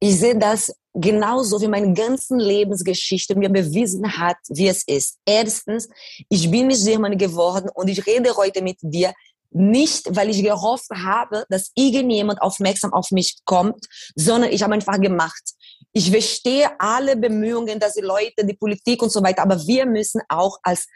Ich 0.00 0.18
sehe 0.18 0.38
das 0.38 0.72
genauso 0.94 1.60
wie 1.60 1.68
meine 1.68 1.92
ganze 1.92 2.36
Lebensgeschichte 2.36 3.34
mir 3.34 3.48
bewiesen 3.48 4.16
hat, 4.16 4.36
wie 4.48 4.68
es 4.68 4.84
ist. 4.84 5.18
Erstens, 5.26 5.88
ich 6.28 6.50
bin 6.50 6.68
nicht 6.68 6.84
German 6.84 7.18
geworden 7.18 7.68
und 7.74 7.88
ich 7.88 8.06
rede 8.06 8.36
heute 8.36 8.62
mit 8.62 8.78
dir 8.80 9.12
nicht, 9.50 10.14
weil 10.14 10.30
ich 10.30 10.42
gehofft 10.42 10.90
habe, 10.90 11.44
dass 11.48 11.70
irgendjemand 11.74 12.42
aufmerksam 12.42 12.92
auf 12.92 13.10
mich 13.12 13.36
kommt, 13.44 13.86
sondern 14.16 14.50
ich 14.50 14.62
habe 14.62 14.74
einfach 14.74 15.00
gemacht. 15.00 15.42
Ich 15.92 16.10
verstehe 16.10 16.68
alle 16.78 17.16
Bemühungen, 17.16 17.78
dass 17.78 17.94
die 17.94 18.00
Leute, 18.00 18.44
die 18.44 18.54
Politik 18.54 19.00
und 19.02 19.12
so 19.12 19.22
weiter, 19.22 19.42
aber 19.42 19.64
wir 19.66 19.86
müssen 19.86 20.20
auch 20.28 20.58
als 20.62 20.86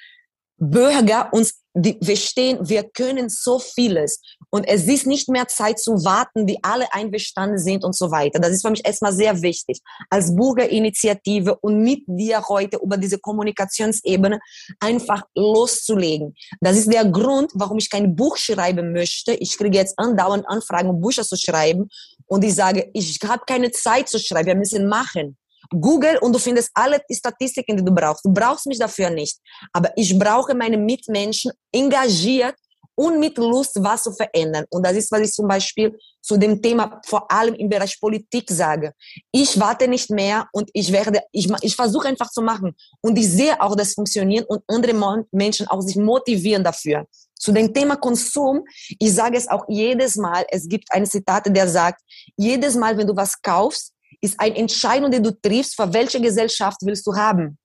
Bürger 0.59 1.29
uns 1.33 1.55
die, 1.75 1.97
verstehen, 2.03 2.59
wir 2.69 2.83
können 2.83 3.29
so 3.29 3.59
vieles. 3.59 4.21
Und 4.51 4.67
es 4.67 4.87
ist 4.87 5.07
nicht 5.07 5.29
mehr 5.29 5.47
Zeit 5.47 5.79
zu 5.79 5.93
warten, 6.05 6.47
die 6.47 6.59
alle 6.63 6.93
einverstanden 6.93 7.59
sind 7.59 7.85
und 7.85 7.97
so 7.97 8.11
weiter. 8.11 8.41
Das 8.41 8.51
ist 8.51 8.63
für 8.63 8.71
mich 8.71 8.85
erstmal 8.85 9.13
sehr 9.13 9.41
wichtig. 9.43 9.81
Als 10.11 10.35
Bürgerinitiative 10.35 11.57
und 11.61 11.83
mit 11.83 12.03
dir 12.07 12.43
heute 12.49 12.79
über 12.83 12.97
diese 12.97 13.19
Kommunikationsebene 13.19 14.41
einfach 14.81 15.23
loszulegen. 15.35 16.35
Das 16.61 16.77
ist 16.77 16.93
der 16.93 17.05
Grund, 17.05 17.53
warum 17.55 17.79
ich 17.79 17.91
kein 17.91 18.17
Buch 18.17 18.37
schreiben 18.37 18.93
möchte. 18.93 19.35
Ich 19.35 19.57
kriege 19.57 19.77
jetzt 19.77 19.99
andauernd 19.99 20.49
Anfragen, 20.49 20.91
um 20.91 21.01
Bücher 21.01 21.23
zu 21.23 21.37
schreiben. 21.37 21.89
Und 22.27 22.45
ich 22.45 22.55
sage, 22.55 22.91
ich 22.93 23.19
habe 23.27 23.43
keine 23.47 23.71
Zeit 23.71 24.09
zu 24.09 24.19
schreiben. 24.19 24.47
Wir 24.47 24.57
müssen 24.57 24.89
machen. 24.89 25.37
Google 25.71 26.19
und 26.19 26.33
du 26.33 26.39
findest 26.39 26.71
alle 26.75 27.01
Statistiken, 27.11 27.77
die 27.77 27.85
du 27.85 27.95
brauchst. 27.95 28.25
Du 28.25 28.33
brauchst 28.33 28.67
mich 28.67 28.79
dafür 28.79 29.11
nicht. 29.11 29.39
Aber 29.73 29.91
ich 29.97 30.19
brauche 30.19 30.55
meine 30.55 30.79
Mitmenschen 30.79 31.53
engagiert 31.73 32.55
und 32.99 33.21
mit 33.21 33.39
Lust, 33.39 33.77
was 33.77 34.03
zu 34.03 34.13
verändern. 34.13 34.65
Und 34.71 34.85
das 34.85 34.97
ist, 34.97 35.13
was 35.13 35.21
ich 35.21 35.33
zum 35.33 35.47
Beispiel 35.47 35.97
zu 36.21 36.37
dem 36.37 36.61
Thema 36.61 37.01
vor 37.07 37.31
allem 37.31 37.55
im 37.55 37.69
Bereich 37.69 37.99
Politik 38.01 38.51
sage. 38.51 38.93
Ich 39.31 39.59
warte 39.61 39.87
nicht 39.87 40.11
mehr 40.11 40.49
und 40.53 40.69
ich 40.73 40.91
werde, 40.91 41.21
ich, 41.31 41.49
ich 41.63 41.77
versuche 41.77 42.09
einfach 42.09 42.29
zu 42.29 42.43
machen. 42.43 42.75
Und 43.01 43.17
ich 43.17 43.31
sehe 43.31 43.61
auch, 43.61 43.77
dass 43.77 43.95
funktionieren 43.95 44.45
und 44.49 44.65
andere 44.67 45.25
Menschen 45.31 45.69
auch 45.69 45.81
sich 45.81 45.95
motivieren 45.95 46.65
dafür. 46.65 47.07
Zu 47.37 47.53
dem 47.53 47.73
Thema 47.73 47.95
Konsum, 47.95 48.65
ich 48.99 49.15
sage 49.15 49.37
es 49.37 49.47
auch 49.47 49.65
jedes 49.69 50.17
Mal, 50.17 50.45
es 50.51 50.69
gibt 50.69 50.91
eine 50.91 51.07
Zitate, 51.09 51.53
der 51.53 51.69
sagt, 51.69 52.03
jedes 52.37 52.75
Mal, 52.75 52.99
wenn 52.99 53.07
du 53.07 53.15
was 53.15 53.41
kaufst, 53.41 53.93
ist 54.21 54.39
eine 54.39 54.57
Entscheidung, 54.57 55.11
die 55.11 55.23
du 55.23 55.33
triffst, 55.33 55.77
für 55.77 55.93
welche 55.93 56.21
Gesellschaft 56.21 56.79
willst 56.83 57.07
du 57.07 57.15
haben. 57.15 57.59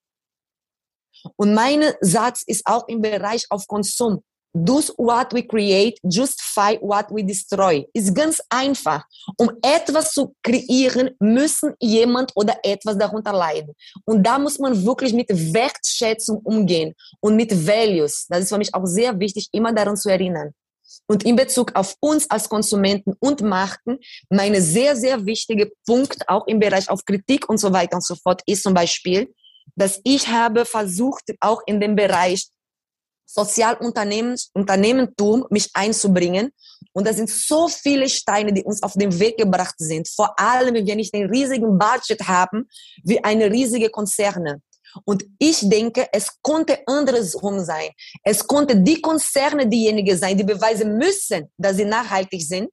Und 1.35 1.53
mein 1.53 1.83
Satz 2.01 2.43
ist 2.45 2.65
auch 2.65 2.87
im 2.87 3.01
Bereich 3.01 3.45
auf 3.49 3.65
Konsum. 3.67 4.21
do 4.53 4.81
what 4.97 5.33
we 5.33 5.41
create, 5.41 5.99
justify 6.03 6.77
what 6.81 7.09
we 7.09 7.23
destroy. 7.23 7.85
Ist 7.93 8.13
ganz 8.13 8.41
einfach. 8.49 9.03
Um 9.37 9.51
etwas 9.61 10.13
zu 10.13 10.35
kreieren, 10.43 11.11
müssen 11.19 11.73
jemand 11.79 12.31
oder 12.35 12.57
etwas 12.63 12.97
darunter 12.97 13.33
leiden. 13.33 13.73
Und 14.05 14.23
da 14.23 14.37
muss 14.37 14.59
man 14.59 14.85
wirklich 14.85 15.13
mit 15.13 15.29
Wertschätzung 15.29 16.39
umgehen 16.43 16.93
und 17.19 17.35
mit 17.35 17.51
Values. 17.65 18.27
Das 18.29 18.41
ist 18.41 18.49
für 18.49 18.57
mich 18.57 18.73
auch 18.73 18.85
sehr 18.85 19.19
wichtig, 19.19 19.49
immer 19.51 19.73
daran 19.73 19.97
zu 19.97 20.09
erinnern. 20.09 20.53
Und 21.07 21.25
in 21.25 21.35
Bezug 21.35 21.75
auf 21.75 21.95
uns 21.99 22.29
als 22.29 22.49
Konsumenten 22.49 23.13
und 23.19 23.41
Marken, 23.41 23.99
meine 24.29 24.61
sehr, 24.61 24.95
sehr 24.95 25.25
wichtige 25.25 25.71
Punkt 25.85 26.29
auch 26.29 26.47
im 26.47 26.59
Bereich 26.59 26.89
auf 26.89 27.05
Kritik 27.05 27.49
und 27.49 27.57
so 27.57 27.73
weiter 27.73 27.95
und 27.95 28.05
so 28.05 28.15
fort 28.15 28.41
ist 28.45 28.63
zum 28.63 28.73
Beispiel, 28.73 29.33
dass 29.75 29.99
ich 30.03 30.27
habe 30.27 30.65
versucht, 30.65 31.23
auch 31.39 31.61
in 31.65 31.79
dem 31.79 31.95
Bereich 31.95 32.47
Sozialunternehmentum 33.25 35.45
mich 35.49 35.69
einzubringen. 35.73 36.51
Und 36.91 37.07
da 37.07 37.13
sind 37.13 37.29
so 37.29 37.67
viele 37.67 38.09
Steine, 38.09 38.53
die 38.53 38.63
uns 38.63 38.83
auf 38.83 38.93
den 38.93 39.19
Weg 39.19 39.37
gebracht 39.37 39.75
sind. 39.77 40.07
Vor 40.07 40.39
allem, 40.39 40.75
wenn 40.75 40.85
wir 40.85 40.95
nicht 40.95 41.13
den 41.13 41.29
riesigen 41.29 41.77
Budget 41.77 42.21
haben, 42.27 42.69
wie 43.03 43.21
eine 43.23 43.51
riesige 43.51 43.89
Konzerne. 43.89 44.61
Und 45.05 45.25
ich 45.39 45.67
denke, 45.69 46.07
es 46.11 46.41
konnte 46.41 46.79
andersrum 46.85 47.63
sein. 47.63 47.89
Es 48.23 48.45
konnte 48.45 48.75
die 48.75 49.01
Konzerne 49.01 49.67
diejenigen 49.67 50.17
sein, 50.17 50.37
die 50.37 50.43
beweisen 50.43 50.97
müssen, 50.97 51.51
dass 51.57 51.77
sie 51.77 51.85
nachhaltig 51.85 52.41
sind. 52.41 52.69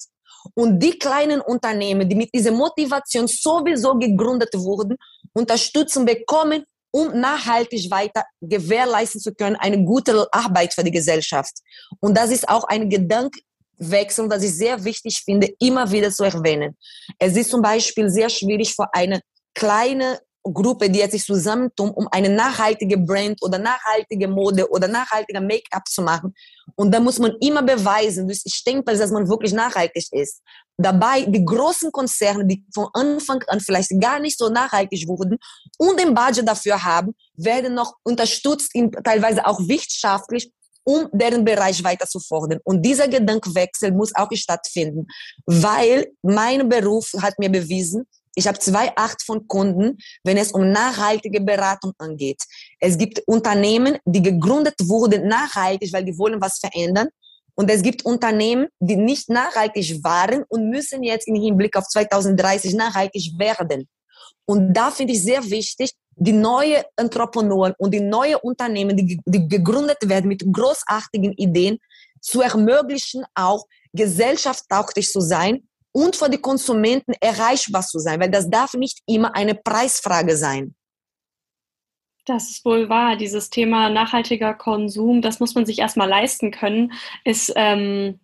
Und 0.54 0.78
die 0.78 0.98
kleinen 0.98 1.40
Unternehmen, 1.40 2.08
die 2.08 2.14
mit 2.14 2.30
dieser 2.34 2.52
Motivation 2.52 3.26
sowieso 3.26 3.94
gegründet 3.96 4.54
wurden, 4.54 4.96
Unterstützung 5.32 6.04
bekommen, 6.04 6.64
um 6.92 7.18
nachhaltig 7.18 7.90
weiter 7.90 8.24
gewährleisten 8.40 9.20
zu 9.20 9.32
können, 9.34 9.56
eine 9.56 9.84
gute 9.84 10.26
Arbeit 10.32 10.74
für 10.74 10.82
die 10.82 10.90
Gesellschaft. 10.90 11.52
Und 12.00 12.16
das 12.16 12.30
ist 12.30 12.48
auch 12.48 12.64
ein 12.64 12.88
Gedankenwechsel, 12.88 14.28
das 14.28 14.42
ich 14.42 14.56
sehr 14.56 14.82
wichtig 14.84 15.22
finde, 15.24 15.48
immer 15.60 15.90
wieder 15.90 16.10
zu 16.10 16.24
erwähnen. 16.24 16.76
Es 17.18 17.36
ist 17.36 17.50
zum 17.50 17.62
Beispiel 17.62 18.10
sehr 18.10 18.28
schwierig 18.28 18.74
für 18.74 18.92
eine 18.92 19.20
kleine 19.54 20.20
Gruppe, 20.42 20.88
die 20.88 21.02
sich 21.10 21.24
zusammentun, 21.24 21.90
um 21.90 22.08
eine 22.10 22.28
nachhaltige 22.28 22.96
Brand 22.96 23.42
oder 23.42 23.58
nachhaltige 23.58 24.26
Mode 24.26 24.70
oder 24.70 24.88
nachhaltige 24.88 25.40
Make-up 25.40 25.86
zu 25.88 26.02
machen. 26.02 26.34
Und 26.76 26.92
da 26.92 27.00
muss 27.00 27.18
man 27.18 27.32
immer 27.40 27.62
beweisen, 27.62 28.26
durch 28.26 28.42
Stempel, 28.46 28.96
dass 28.96 29.10
man 29.10 29.28
wirklich 29.28 29.52
nachhaltig 29.52 30.06
ist. 30.12 30.40
Dabei, 30.78 31.26
die 31.26 31.44
großen 31.44 31.92
Konzerne, 31.92 32.46
die 32.46 32.64
von 32.72 32.88
Anfang 32.94 33.42
an 33.48 33.60
vielleicht 33.60 33.90
gar 34.00 34.18
nicht 34.18 34.38
so 34.38 34.48
nachhaltig 34.48 35.06
wurden 35.06 35.38
und 35.78 36.00
den 36.00 36.14
Budget 36.14 36.48
dafür 36.48 36.82
haben, 36.82 37.14
werden 37.36 37.74
noch 37.74 37.94
unterstützt, 38.02 38.72
teilweise 39.04 39.46
auch 39.46 39.58
wirtschaftlich, 39.60 40.50
um 40.84 41.08
deren 41.12 41.44
Bereich 41.44 41.84
weiter 41.84 42.06
zu 42.06 42.18
fordern. 42.18 42.60
Und 42.64 42.82
dieser 42.82 43.08
Gedankenwechsel 43.08 43.92
muss 43.92 44.14
auch 44.14 44.30
stattfinden, 44.32 45.06
weil 45.44 46.06
mein 46.22 46.68
Beruf 46.68 47.12
hat 47.20 47.38
mir 47.38 47.50
bewiesen, 47.50 48.06
ich 48.34 48.46
habe 48.46 48.58
zwei 48.58 48.94
Art 48.96 49.22
von 49.22 49.46
Kunden, 49.46 49.98
wenn 50.24 50.36
es 50.36 50.52
um 50.52 50.70
nachhaltige 50.70 51.40
Beratung 51.40 51.92
angeht. 51.98 52.42
Es 52.78 52.96
gibt 52.96 53.20
Unternehmen, 53.26 53.98
die 54.04 54.22
gegründet 54.22 54.76
wurden 54.84 55.26
nachhaltig, 55.26 55.92
weil 55.92 56.04
die 56.04 56.16
wollen 56.16 56.40
was 56.40 56.58
verändern. 56.58 57.08
Und 57.54 57.70
es 57.70 57.82
gibt 57.82 58.04
Unternehmen, 58.04 58.68
die 58.78 58.96
nicht 58.96 59.28
nachhaltig 59.28 60.02
waren 60.02 60.44
und 60.48 60.70
müssen 60.70 61.02
jetzt 61.02 61.28
im 61.28 61.34
Hinblick 61.34 61.76
auf 61.76 61.86
2030 61.88 62.74
nachhaltig 62.74 63.32
werden. 63.36 63.88
Und 64.46 64.72
da 64.72 64.90
finde 64.90 65.12
ich 65.12 65.22
sehr 65.22 65.44
wichtig, 65.50 65.92
die 66.16 66.32
neue 66.32 66.84
Entrepreneuren 66.96 67.74
und 67.78 67.92
die 67.92 68.00
neue 68.00 68.38
Unternehmen, 68.38 68.96
die, 68.96 69.20
die 69.24 69.48
gegründet 69.48 70.08
werden 70.08 70.28
mit 70.28 70.44
großartigen 70.50 71.32
Ideen, 71.32 71.78
zu 72.20 72.42
ermöglichen, 72.42 73.24
auch 73.34 73.64
gesellschaftstauglich 73.92 75.10
zu 75.10 75.20
sein 75.20 75.68
und 75.92 76.16
für 76.16 76.28
die 76.28 76.38
Konsumenten 76.38 77.12
erreichbar 77.20 77.82
zu 77.82 77.98
sein, 77.98 78.20
weil 78.20 78.30
das 78.30 78.48
darf 78.48 78.74
nicht 78.74 79.00
immer 79.06 79.34
eine 79.34 79.54
Preisfrage 79.54 80.36
sein. 80.36 80.74
Das 82.26 82.50
ist 82.50 82.64
wohl 82.64 82.88
wahr. 82.88 83.16
Dieses 83.16 83.50
Thema 83.50 83.88
nachhaltiger 83.88 84.54
Konsum, 84.54 85.22
das 85.22 85.40
muss 85.40 85.54
man 85.54 85.66
sich 85.66 85.78
erstmal 85.78 86.08
leisten 86.08 86.50
können, 86.50 86.92
ist 87.24 87.52
ähm, 87.56 88.20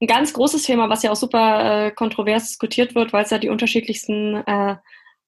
ein 0.00 0.06
ganz 0.06 0.32
großes 0.32 0.62
Thema, 0.64 0.88
was 0.88 1.02
ja 1.02 1.10
auch 1.10 1.16
super 1.16 1.86
äh, 1.86 1.90
kontrovers 1.90 2.48
diskutiert 2.48 2.94
wird, 2.94 3.12
weil 3.12 3.24
es 3.24 3.30
ja 3.30 3.38
die 3.38 3.48
unterschiedlichsten 3.48 4.36
äh, 4.46 4.76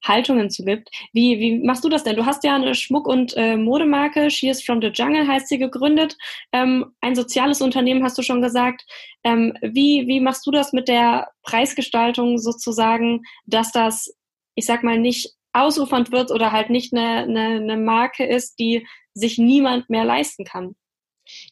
Haltungen 0.02 0.50
zu 0.50 0.64
gibt. 0.64 0.90
Wie, 1.12 1.38
wie 1.38 1.58
machst 1.58 1.84
du 1.84 1.88
das 1.88 2.04
denn? 2.04 2.16
Du 2.16 2.26
hast 2.26 2.44
ja 2.44 2.54
eine 2.54 2.74
Schmuck- 2.74 3.06
und 3.06 3.34
äh, 3.36 3.56
Modemarke, 3.56 4.30
She 4.30 4.48
is 4.48 4.62
from 4.62 4.80
the 4.80 4.88
Jungle 4.88 5.26
heißt 5.26 5.48
sie 5.48 5.58
gegründet. 5.58 6.16
Ähm, 6.52 6.92
ein 7.00 7.14
soziales 7.14 7.60
Unternehmen 7.60 8.02
hast 8.04 8.18
du 8.18 8.22
schon 8.22 8.42
gesagt. 8.42 8.84
Ähm, 9.24 9.54
wie, 9.62 10.06
wie 10.06 10.20
machst 10.20 10.46
du 10.46 10.50
das 10.50 10.72
mit 10.72 10.88
der 10.88 11.30
Preisgestaltung 11.42 12.38
sozusagen, 12.38 13.22
dass 13.46 13.72
das, 13.72 14.14
ich 14.54 14.66
sag 14.66 14.82
mal, 14.82 14.98
nicht 14.98 15.32
ausufernd 15.52 16.12
wird 16.12 16.30
oder 16.30 16.52
halt 16.52 16.70
nicht 16.70 16.92
eine, 16.92 17.24
eine, 17.24 17.56
eine 17.56 17.76
Marke 17.76 18.24
ist, 18.24 18.58
die 18.58 18.86
sich 19.14 19.38
niemand 19.38 19.90
mehr 19.90 20.04
leisten 20.04 20.44
kann? 20.44 20.74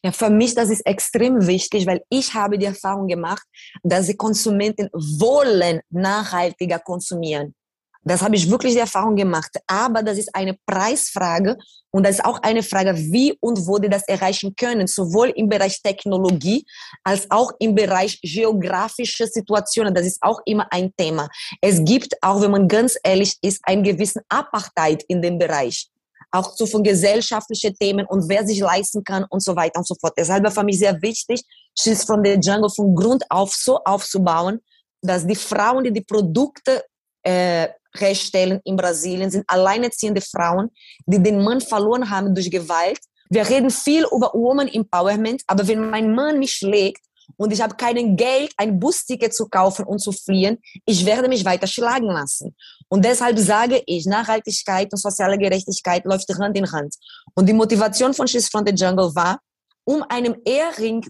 Ja, 0.03 0.11
für 0.11 0.29
mich 0.29 0.53
das 0.53 0.69
ist 0.69 0.85
extrem 0.85 1.47
wichtig, 1.47 1.85
weil 1.85 2.03
ich 2.09 2.33
habe 2.33 2.57
die 2.57 2.65
Erfahrung 2.65 3.07
gemacht, 3.07 3.43
dass 3.83 4.07
die 4.07 4.17
Konsumenten 4.17 4.89
wollen 4.91 5.81
nachhaltiger 5.89 6.79
konsumieren. 6.79 7.55
Das 8.03 8.21
habe 8.21 8.35
ich 8.35 8.49
wirklich 8.49 8.73
die 8.73 8.79
Erfahrung 8.79 9.15
gemacht. 9.15 9.51
Aber 9.67 10.01
das 10.01 10.17
ist 10.17 10.33
eine 10.33 10.57
Preisfrage 10.65 11.57
und 11.91 12.03
das 12.03 12.15
ist 12.15 12.25
auch 12.25 12.41
eine 12.41 12.63
Frage, 12.63 12.95
wie 12.95 13.37
und 13.39 13.67
wo 13.67 13.77
die 13.77 13.89
das 13.89 14.07
erreichen 14.07 14.55
können, 14.55 14.87
sowohl 14.87 15.29
im 15.35 15.49
Bereich 15.49 15.81
Technologie 15.81 16.65
als 17.03 17.29
auch 17.29 17.51
im 17.59 17.75
Bereich 17.75 18.19
geografische 18.21 19.27
Situationen. 19.27 19.93
Das 19.93 20.05
ist 20.05 20.17
auch 20.21 20.39
immer 20.45 20.65
ein 20.71 20.91
Thema. 20.97 21.29
Es 21.59 21.83
gibt, 21.83 22.15
auch 22.21 22.41
wenn 22.41 22.51
man 22.51 22.67
ganz 22.67 22.97
ehrlich 23.03 23.37
ist, 23.41 23.59
einen 23.63 23.83
gewissen 23.83 24.21
Apartheid 24.29 25.03
in 25.07 25.21
dem 25.21 25.37
Bereich. 25.37 25.87
Auch 26.31 26.55
so 26.55 26.65
von 26.65 26.81
gesellschaftlichen 26.81 27.75
Themen 27.75 28.05
und 28.07 28.27
wer 28.29 28.47
sich 28.47 28.59
leisten 28.61 29.03
kann 29.03 29.25
und 29.29 29.43
so 29.43 29.55
weiter 29.55 29.79
und 29.79 29.87
so 29.87 29.95
fort. 29.99 30.13
Deshalb 30.17 30.43
war 30.45 30.51
für 30.51 30.63
mich 30.63 30.79
sehr 30.79 30.99
wichtig, 31.01 31.43
Schiss 31.77 32.05
von 32.05 32.23
der 32.23 32.39
Jungle 32.39 32.69
von 32.69 32.95
Grund 32.95 33.23
auf 33.29 33.53
so 33.53 33.79
aufzubauen, 33.83 34.59
dass 35.01 35.27
die 35.27 35.35
Frauen, 35.35 35.83
die 35.83 35.91
die 35.91 36.05
Produkte 36.05 36.85
äh, 37.23 37.67
herstellen 37.97 38.59
in 38.63 38.75
Brasilien, 38.75 39.29
sind 39.29 39.45
alleinerziehende 39.47 40.21
Frauen, 40.21 40.69
die 41.05 41.21
den 41.21 41.43
Mann 41.43 41.61
verloren 41.61 42.09
haben 42.09 42.33
durch 42.33 42.49
Gewalt. 42.49 42.99
Wir 43.29 43.47
reden 43.47 43.69
viel 43.69 44.05
über 44.11 44.31
Woman 44.33 44.67
Empowerment, 44.67 45.41
aber 45.47 45.67
wenn 45.67 45.89
mein 45.89 46.13
Mann 46.13 46.39
mich 46.39 46.53
schlägt 46.53 47.01
und 47.37 47.53
ich 47.53 47.61
habe 47.61 47.75
kein 47.75 48.17
Geld, 48.17 48.51
ein 48.57 48.79
Busticket 48.79 49.33
zu 49.33 49.47
kaufen 49.47 49.85
und 49.85 49.99
zu 49.99 50.11
fliehen, 50.11 50.59
ich 50.85 51.05
werde 51.05 51.29
mich 51.29 51.45
weiter 51.45 51.67
schlagen 51.67 52.07
lassen. 52.07 52.55
Und 52.89 53.05
deshalb 53.05 53.39
sage 53.39 53.81
ich, 53.85 54.05
Nachhaltigkeit 54.05 54.91
und 54.91 54.97
soziale 54.97 55.37
Gerechtigkeit 55.37 56.03
läuft 56.05 56.27
Hand 56.37 56.57
in 56.57 56.69
Hand. 56.71 56.95
Und 57.35 57.47
die 57.47 57.53
Motivation 57.53 58.13
von 58.13 58.27
She's 58.27 58.49
from 58.49 58.65
the 58.65 58.73
Jungle 58.73 59.15
war, 59.15 59.39
um 59.85 60.03
einen 60.09 60.35
Ehrring 60.43 61.05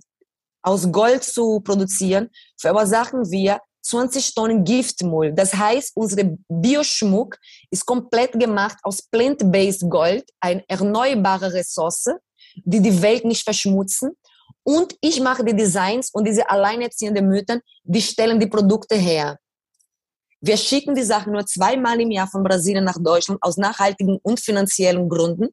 aus 0.62 0.91
Gold 0.91 1.24
zu 1.24 1.60
produzieren, 1.62 2.30
verursachen 2.60 3.30
wir 3.32 3.60
20 3.82 4.36
Tonnen 4.36 4.63
Giftmüll. 4.63 5.34
Das 5.34 5.54
heißt, 5.54 5.91
unsere 5.96 6.38
Bioschmuck 6.48 7.38
ist 7.70 7.86
komplett 7.86 8.34
gemacht 8.34 8.78
aus 8.84 9.02
plant-based 9.02 9.89
Gold, 9.89 10.26
eine 10.39 10.63
erneuerbare 10.67 11.54
Ressource, 11.54 12.08
die 12.63 12.82
die 12.82 13.02
Welt 13.02 13.26
nicht 13.26 13.44
verschmutzen. 13.44 14.12
Und 14.63 14.96
ich 15.02 15.20
mache 15.20 15.44
die 15.44 15.56
Designs 15.56 16.12
und 16.12 16.28
diese 16.28 16.48
alleinerziehenden 16.50 17.28
Mütter, 17.28 17.60
die 17.84 18.02
stellen 18.02 18.39
die 18.39 18.48
Produkte 18.48 18.96
her. 18.96 19.38
Wir 20.44 20.58
schicken 20.58 20.96
die 20.96 21.04
Sachen 21.04 21.34
nur 21.34 21.46
zweimal 21.46 22.02
im 22.02 22.10
Jahr 22.10 22.28
von 22.28 22.44
Brasilien 22.44 22.84
nach 22.84 22.98
Deutschland 23.00 23.41
aus 23.44 23.58
nachhaltigen 23.58 24.20
und 24.24 24.39
finanziellen 24.39 25.08
Gründen 25.08 25.50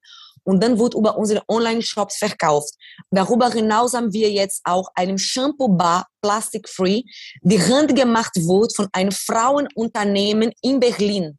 und 0.48 0.62
dann 0.62 0.78
wird 0.78 0.94
über 0.94 1.18
unsere 1.18 1.42
Online-Shops 1.46 2.16
verkauft. 2.16 2.72
Darüber 3.10 3.50
hinaus 3.50 3.92
haben 3.92 4.14
wir 4.14 4.30
jetzt 4.30 4.62
auch 4.64 4.88
einen 4.94 5.18
Shampoo-Bar, 5.18 6.06
plastic-free, 6.22 7.02
die 7.42 7.60
handgemacht 7.60 8.34
wird 8.36 8.74
von 8.74 8.88
einem 8.92 9.12
Frauenunternehmen 9.12 10.50
in 10.62 10.80
Berlin. 10.80 11.36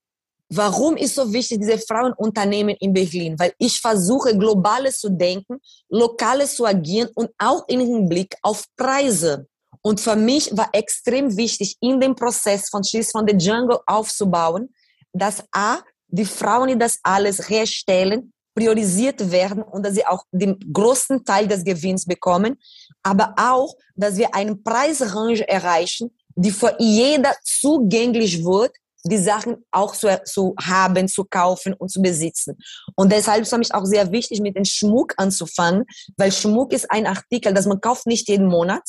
Warum 0.50 0.96
ist 0.96 1.16
so 1.16 1.34
wichtig, 1.34 1.60
diese 1.60 1.80
Frauenunternehmen 1.80 2.76
in 2.80 2.94
Berlin? 2.94 3.36
Weil 3.40 3.52
ich 3.58 3.80
versuche, 3.82 4.38
globales 4.38 5.00
zu 5.00 5.10
denken, 5.10 5.58
lokales 5.90 6.56
zu 6.56 6.68
agieren 6.68 7.10
und 7.16 7.32
auch 7.40 7.68
im 7.68 7.80
Hinblick 7.80 8.36
auf 8.44 8.64
Preise. 8.78 9.48
Und 9.82 10.00
für 10.00 10.16
mich 10.16 10.56
war 10.56 10.70
extrem 10.72 11.36
wichtig, 11.36 11.78
in 11.82 12.00
dem 12.00 12.14
Prozess 12.14 12.70
von 12.70 12.84
She's 12.84 13.10
from 13.10 13.26
the 13.28 13.36
Jungle 13.36 13.80
aufzubauen, 13.88 14.70
dass 15.14 15.44
A, 15.52 15.80
die 16.08 16.26
Frauen, 16.26 16.68
die 16.68 16.78
das 16.78 17.00
alles 17.02 17.50
herstellen, 17.50 18.34
priorisiert 18.56 19.32
werden 19.32 19.64
und 19.64 19.86
dass 19.86 19.96
sie 19.96 20.06
auch 20.06 20.24
den 20.32 20.58
größten 20.74 21.24
Teil 21.24 21.48
des 21.48 21.64
Gewinns 21.64 22.06
bekommen, 22.06 22.60
aber 23.04 23.36
auch, 23.38 23.76
dass 23.96 24.18
wir 24.18 24.34
eine 24.36 24.56
Preisrange 24.56 25.48
erreichen, 25.48 26.12
die 26.36 26.52
für 26.52 26.76
jeder 26.80 27.36
zugänglich 27.44 28.44
wird, 28.44 28.72
die 29.04 29.18
Sachen 29.18 29.66
auch 29.72 29.96
zu, 29.96 30.08
zu 30.26 30.54
haben, 30.62 31.08
zu 31.08 31.24
kaufen 31.24 31.74
und 31.74 31.90
zu 31.90 32.02
besitzen. 32.02 32.58
Und 32.96 33.12
deshalb 33.12 33.42
ist 33.42 33.48
es 33.48 33.54
für 33.54 33.58
mich 33.58 33.74
auch 33.74 33.86
sehr 33.86 34.12
wichtig, 34.12 34.42
mit 34.42 34.56
dem 34.56 34.66
Schmuck 34.66 35.14
anzufangen, 35.18 35.86
weil 36.18 36.32
Schmuck 36.32 36.74
ist 36.74 36.90
ein 36.92 37.08
Artikel, 37.08 37.54
das 37.54 37.66
man 37.66 37.82
kauft 37.82 38.08
nicht 38.08 38.28
jeden 38.28 38.48
Monat. 38.48 38.84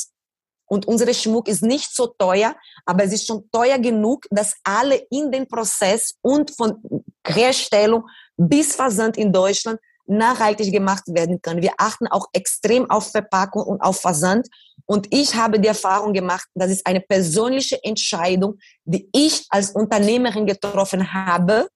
Und 0.70 0.86
unser 0.86 1.12
Schmuck 1.12 1.48
ist 1.48 1.62
nicht 1.62 1.92
so 1.92 2.06
teuer, 2.06 2.54
aber 2.86 3.02
es 3.02 3.12
ist 3.12 3.26
schon 3.26 3.50
teuer 3.50 3.78
genug, 3.78 4.26
dass 4.30 4.54
alle 4.62 5.04
in 5.10 5.32
den 5.32 5.48
Prozess 5.48 6.14
und 6.22 6.52
von 6.52 6.80
Herstellung 7.26 8.04
bis 8.36 8.76
Versand 8.76 9.16
in 9.16 9.32
Deutschland 9.32 9.80
nachhaltig 10.06 10.72
gemacht 10.72 11.02
werden 11.08 11.42
können. 11.42 11.60
Wir 11.60 11.72
achten 11.76 12.06
auch 12.06 12.26
extrem 12.32 12.88
auf 12.88 13.10
Verpackung 13.10 13.64
und 13.64 13.80
auf 13.80 14.00
Versand. 14.00 14.46
Und 14.86 15.08
ich 15.10 15.34
habe 15.34 15.58
die 15.58 15.66
Erfahrung 15.66 16.12
gemacht, 16.12 16.46
das 16.54 16.70
ist 16.70 16.86
eine 16.86 17.00
persönliche 17.00 17.82
Entscheidung, 17.82 18.58
die 18.84 19.08
ich 19.12 19.46
als 19.50 19.72
Unternehmerin 19.72 20.46
getroffen 20.46 21.12
habe. 21.12 21.68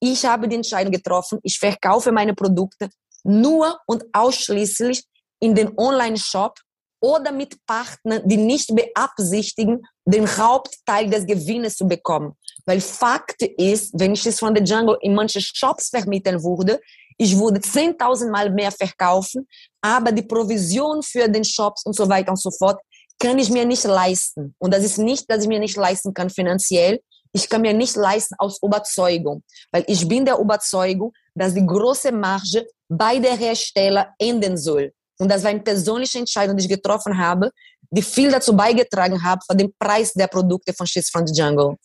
Ich 0.00 0.26
habe 0.26 0.48
die 0.48 0.56
Entscheidung 0.56 0.92
getroffen, 0.92 1.38
ich 1.42 1.58
verkaufe 1.58 2.12
meine 2.12 2.34
Produkte 2.34 2.90
nur 3.22 3.80
und 3.86 4.04
ausschließlich 4.12 5.02
in 5.40 5.54
den 5.54 5.78
Online-Shop 5.78 6.58
oder 7.04 7.32
mit 7.32 7.54
Partnern, 7.66 8.22
die 8.24 8.38
nicht 8.38 8.74
beabsichtigen, 8.74 9.82
den 10.06 10.26
Hauptteil 10.26 11.10
des 11.10 11.26
Gewinnes 11.26 11.76
zu 11.76 11.86
bekommen. 11.86 12.32
Weil 12.64 12.80
Fakt 12.80 13.42
ist, 13.42 13.92
wenn 14.00 14.14
ich 14.14 14.24
es 14.24 14.38
von 14.38 14.54
der 14.54 14.64
Jungle 14.64 14.96
in 15.02 15.14
manche 15.14 15.38
Shops 15.42 15.90
vermitteln 15.90 16.42
würde, 16.42 16.80
ich 17.18 17.38
würde 17.38 17.60
10.000 17.60 18.30
Mal 18.30 18.50
mehr 18.50 18.72
verkaufen, 18.72 19.46
aber 19.82 20.12
die 20.12 20.22
Provision 20.22 21.02
für 21.02 21.28
den 21.28 21.44
Shops 21.44 21.84
und 21.84 21.94
so 21.94 22.08
weiter 22.08 22.30
und 22.30 22.40
so 22.40 22.50
fort 22.50 22.80
kann 23.18 23.38
ich 23.38 23.50
mir 23.50 23.66
nicht 23.66 23.84
leisten. 23.84 24.54
Und 24.58 24.72
das 24.72 24.82
ist 24.82 24.96
nicht, 24.96 25.30
dass 25.30 25.42
ich 25.42 25.48
mir 25.48 25.60
nicht 25.60 25.76
leisten 25.76 26.14
kann 26.14 26.30
finanziell. 26.30 27.00
Ich 27.32 27.50
kann 27.50 27.60
mir 27.60 27.74
nicht 27.74 27.96
leisten 27.96 28.34
aus 28.38 28.58
Überzeugung, 28.62 29.42
weil 29.72 29.84
ich 29.88 30.08
bin 30.08 30.24
der 30.24 30.38
Überzeugung, 30.38 31.12
dass 31.34 31.52
die 31.52 31.66
große 31.66 32.12
Marge 32.12 32.66
bei 32.88 33.18
der 33.18 33.36
Hersteller 33.36 34.14
enden 34.18 34.56
soll. 34.56 34.92
Und 35.18 35.30
das 35.30 35.42
war 35.42 35.50
eine 35.50 35.60
persönliche 35.60 36.18
Entscheidung, 36.18 36.56
die 36.56 36.64
ich 36.64 36.68
getroffen 36.68 37.16
habe, 37.16 37.50
die 37.90 38.02
viel 38.02 38.30
dazu 38.30 38.56
beigetragen 38.56 39.22
hat, 39.22 39.44
für 39.48 39.56
den 39.56 39.72
Preis 39.78 40.12
der 40.12 40.26
Produkte 40.26 40.72
von 40.72 40.86
She's 40.86 41.10
from 41.10 41.26
the 41.26 41.40
Jungle. 41.40 41.76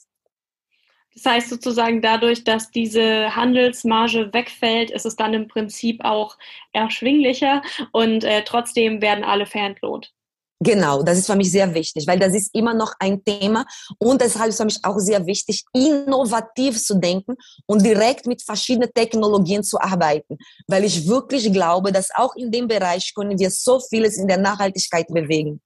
Das 1.13 1.25
heißt 1.25 1.49
sozusagen 1.49 2.01
dadurch, 2.01 2.43
dass 2.43 2.71
diese 2.71 3.35
Handelsmarge 3.35 4.31
wegfällt, 4.33 4.89
ist 4.91 5.05
es 5.05 5.15
dann 5.15 5.33
im 5.33 5.47
Prinzip 5.47 6.03
auch 6.03 6.37
erschwinglicher 6.71 7.61
und 7.91 8.23
äh, 8.23 8.43
trotzdem 8.45 9.01
werden 9.01 9.23
alle 9.23 9.45
verentlohnt. 9.45 10.13
Genau, 10.61 11.03
das 11.03 11.17
ist 11.17 11.27
für 11.27 11.37
mich 11.37 11.51
sehr 11.51 11.73
wichtig, 11.73 12.05
weil 12.05 12.19
das 12.19 12.33
ist 12.33 12.53
immer 12.53 12.73
noch 12.73 12.93
ein 12.99 13.23
Thema 13.23 13.65
und 13.97 14.19
deshalb 14.19 14.49
ist 14.49 14.57
für 14.57 14.65
mich 14.65 14.79
auch 14.83 14.99
sehr 14.99 15.25
wichtig, 15.25 15.63
innovativ 15.71 16.83
zu 16.83 16.99
denken 16.99 17.35
und 17.65 17.81
direkt 17.81 18.27
mit 18.27 18.41
verschiedenen 18.41 18.93
Technologien 18.93 19.63
zu 19.63 19.79
arbeiten, 19.79 20.37
weil 20.67 20.83
ich 20.83 21.07
wirklich 21.07 21.51
glaube, 21.53 21.93
dass 21.93 22.09
auch 22.13 22.35
in 22.35 22.51
dem 22.51 22.67
Bereich 22.67 23.13
können 23.15 23.39
wir 23.39 23.49
so 23.51 23.79
vieles 23.79 24.17
in 24.17 24.27
der 24.27 24.37
Nachhaltigkeit 24.37 25.07
bewegen. 25.07 25.61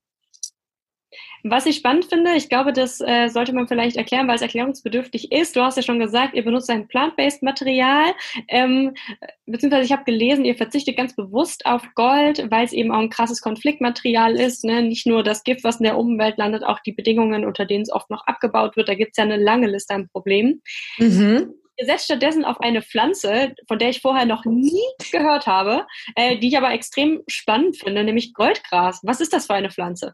Was 1.44 1.66
ich 1.66 1.76
spannend 1.76 2.06
finde, 2.06 2.34
ich 2.36 2.48
glaube, 2.48 2.72
das 2.72 3.02
äh, 3.02 3.28
sollte 3.28 3.54
man 3.54 3.68
vielleicht 3.68 3.98
erklären, 3.98 4.28
weil 4.28 4.36
es 4.36 4.42
erklärungsbedürftig 4.42 5.32
ist. 5.32 5.56
Du 5.56 5.62
hast 5.62 5.76
ja 5.76 5.84
schon 5.84 6.00
gesagt, 6.00 6.36
ihr 6.36 6.44
benutzt 6.44 6.70
ein 6.70 6.88
plant-based 6.88 7.44
Material, 7.44 8.14
ähm, 8.48 8.94
beziehungsweise 9.46 9.86
ich 9.86 9.92
habe 9.92 10.06
gelesen, 10.06 10.46
ihr 10.46 10.56
verzichtet 10.56 10.96
ganz 10.96 11.16
bewusst 11.16 11.66
auf 11.66 11.84
Gold, 11.96 12.50
weil 12.50 12.66
es 12.66 12.74
eben 12.74 12.92
auch 12.92 13.00
ein 13.00 13.10
krasses 13.10 13.42
Konfliktmaterial 13.42 14.36
ist. 14.36 14.64
Ne? 14.64 14.82
Nicht 14.84 15.06
nur 15.06 15.24
das 15.24 15.44
Gift, 15.44 15.64
was 15.64 15.78
in 15.78 15.84
der 15.84 15.98
Umwelt 15.98 16.38
landet, 16.38 16.64
auch 16.64 16.80
die 16.80 16.94
Bedingungen, 16.94 17.46
unter 17.46 17.66
denen 17.66 17.84
es 17.84 17.92
oft 17.92 18.10
noch 18.10 18.26
abgebaut 18.26 18.78
wird. 18.78 18.88
Da 18.88 18.96
gibt 18.96 19.12
es 19.12 19.18
ja 19.18 19.24
eine 19.24 19.38
lange 19.38 19.68
Liste 19.68 19.94
an 19.94 20.08
Problemen. 20.08 20.62
Mhm. 20.98 21.54
Ihr 21.78 21.86
setzt 21.88 22.06
stattdessen 22.06 22.46
auf 22.46 22.62
eine 22.62 22.82
Pflanze, 22.82 23.56
von 23.68 23.80
der 23.80 23.90
ich 23.90 24.02
vorher 24.02 24.26
noch 24.26 24.46
nie 24.46 24.84
gehört 25.12 25.48
habe, 25.48 25.86
äh, 26.16 26.38
die 26.38 26.50
ich 26.50 26.58
aber 26.58 26.72
extrem 26.72 27.24
spannend 27.28 27.78
finde, 27.78 28.04
nämlich 28.04 28.34
Goldgras. 28.34 29.00
Was 29.04 29.22
ist 29.22 29.34
das 29.34 29.48
für 29.48 29.56
eine 29.56 29.72
Pflanze? 29.72 30.14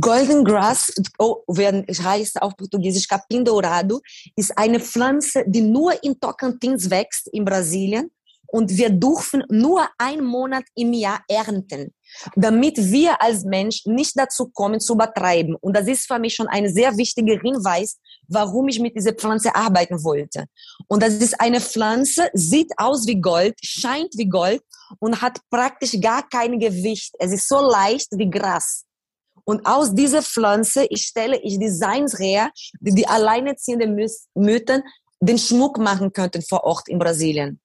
Golden 0.00 0.44
Grass, 0.44 0.92
ou 1.18 1.42
heißt 1.48 2.40
auf 2.40 2.56
Portugiesisch 2.56 3.08
Capim 3.08 3.44
Dourado, 3.44 4.00
ist 4.36 4.56
eine 4.56 4.80
Pflanze, 4.80 5.44
die 5.46 5.62
nur 5.62 6.02
in 6.02 6.18
Tocantins 6.20 6.88
wächst, 6.90 7.28
in 7.28 7.44
Brasilien. 7.44 8.10
Und 8.52 8.76
wir 8.76 8.90
dürfen 8.90 9.44
nur 9.48 9.88
einen 9.96 10.24
Monat 10.24 10.64
im 10.74 10.92
Jahr 10.92 11.20
ernten, 11.28 11.94
damit 12.34 12.76
wir 12.78 13.22
als 13.22 13.44
Mensch 13.44 13.86
nicht 13.86 14.18
dazu 14.18 14.48
kommen 14.48 14.80
zu 14.80 14.94
übertreiben. 14.94 15.54
Und 15.54 15.76
das 15.76 15.86
ist 15.86 16.08
für 16.08 16.18
mich 16.18 16.34
schon 16.34 16.48
ein 16.48 16.68
sehr 16.68 16.96
wichtiger 16.96 17.38
Hinweis, 17.40 17.98
warum 18.26 18.66
ich 18.66 18.80
mit 18.80 18.96
dieser 18.96 19.12
Pflanze 19.12 19.54
arbeiten 19.54 20.02
wollte. 20.02 20.46
Und 20.88 21.00
das 21.00 21.14
ist 21.14 21.40
eine 21.40 21.60
Pflanze, 21.60 22.28
sieht 22.32 22.72
aus 22.76 23.06
wie 23.06 23.20
Gold, 23.20 23.54
scheint 23.62 24.14
wie 24.16 24.28
Gold 24.28 24.62
und 24.98 25.22
hat 25.22 25.38
praktisch 25.48 26.00
gar 26.00 26.28
kein 26.28 26.58
Gewicht. 26.58 27.14
Es 27.20 27.32
ist 27.32 27.48
so 27.48 27.60
leicht 27.60 28.08
wie 28.16 28.28
Gras. 28.28 28.84
Und 29.44 29.66
aus 29.66 29.94
dieser 29.94 30.22
Pflanze 30.22 30.86
ich 30.90 31.04
stelle 31.04 31.40
ich 31.42 31.58
Designs 31.58 32.18
her, 32.18 32.50
die 32.80 32.94
die 32.94 33.06
alleinerziehenden 33.06 33.94
Mütter 34.34 34.82
den 35.20 35.38
Schmuck 35.38 35.78
machen 35.78 36.12
könnten 36.12 36.42
vor 36.42 36.64
Ort 36.64 36.88
in 36.88 36.98
Brasilien. 36.98 37.60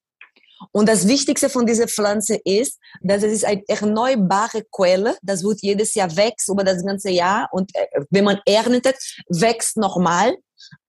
Und 0.72 0.90
das 0.90 1.08
Wichtigste 1.08 1.50
von 1.50 1.66
dieser 1.66 1.88
Pflanze 1.88 2.40
ist, 2.44 2.80
dass 3.02 3.24
es 3.24 3.34
ist 3.34 3.46
eine 3.46 3.64
erneuerbare 3.68 4.64
Quelle. 4.72 5.18
Das 5.22 5.44
wird 5.44 5.62
jedes 5.62 5.94
Jahr 5.94 6.16
wächst 6.16 6.50
über 6.50 6.64
das 6.64 6.84
ganze 6.84 7.12
Jahr 7.12 7.50
und 7.52 7.76
äh, 7.76 7.88
wenn 8.10 8.24
man 8.24 8.40
erntet, 8.46 8.98
wächst 9.30 9.78
nochmal. 9.78 10.36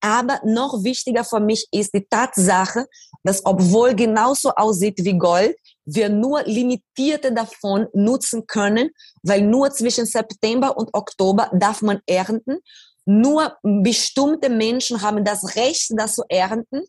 Aber 0.01 0.41
noch 0.45 0.83
wichtiger 0.85 1.25
für 1.25 1.41
mich 1.41 1.67
ist 1.73 1.93
die 1.93 2.07
Tatsache, 2.09 2.87
dass 3.23 3.45
obwohl 3.45 3.95
genauso 3.95 4.51
aussieht 4.51 4.99
wie 5.05 5.19
Gold, 5.19 5.57
wir 5.87 6.09
nur 6.09 6.43
limitierte 6.43 7.33
davon 7.33 7.87
nutzen 7.95 8.47
können, 8.47 8.91
weil 9.23 9.43
nur 9.43 9.71
zwischen 9.71 10.05
September 10.05 10.77
und 10.77 10.91
Oktober 10.93 11.51
darf 11.55 11.81
man 11.81 12.01
ernten. 12.07 12.59
Nur 13.05 13.57
bestimmte 13.63 14.51
Menschen 14.51 15.01
haben 15.01 15.25
das 15.25 15.57
Recht, 15.57 15.93
das 15.97 16.15
zu 16.15 16.25
ernten. 16.29 16.83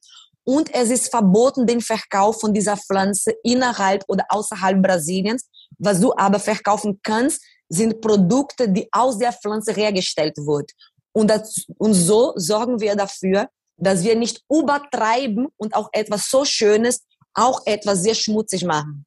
Und 0.43 0.73
es 0.73 0.89
ist 0.89 1.09
verboten, 1.09 1.67
den 1.67 1.81
Verkauf 1.81 2.39
von 2.39 2.53
dieser 2.53 2.75
Pflanze 2.75 3.33
innerhalb 3.43 4.03
oder 4.07 4.25
außerhalb 4.29 4.81
Brasiliens. 4.81 5.47
Was 5.77 5.99
du 5.99 6.13
aber 6.15 6.39
verkaufen 6.39 6.99
kannst, 7.03 7.41
sind 7.69 8.01
Produkte, 8.01 8.69
die 8.69 8.87
aus 8.91 9.19
der 9.19 9.33
Pflanze 9.33 9.73
hergestellt 9.73 10.37
wurden. 10.37 10.67
Und, 11.11 11.29
das, 11.29 11.65
und 11.77 11.93
so 11.93 12.33
sorgen 12.35 12.79
wir 12.79 12.95
dafür, 12.95 13.49
dass 13.75 14.03
wir 14.03 14.15
nicht 14.15 14.41
übertreiben 14.49 15.47
und 15.57 15.75
auch 15.75 15.89
etwas 15.91 16.29
so 16.29 16.45
Schönes 16.45 17.03
auch 17.37 17.61
etwas 17.65 18.03
sehr 18.03 18.15
schmutzig 18.15 18.65
machen. 18.65 19.05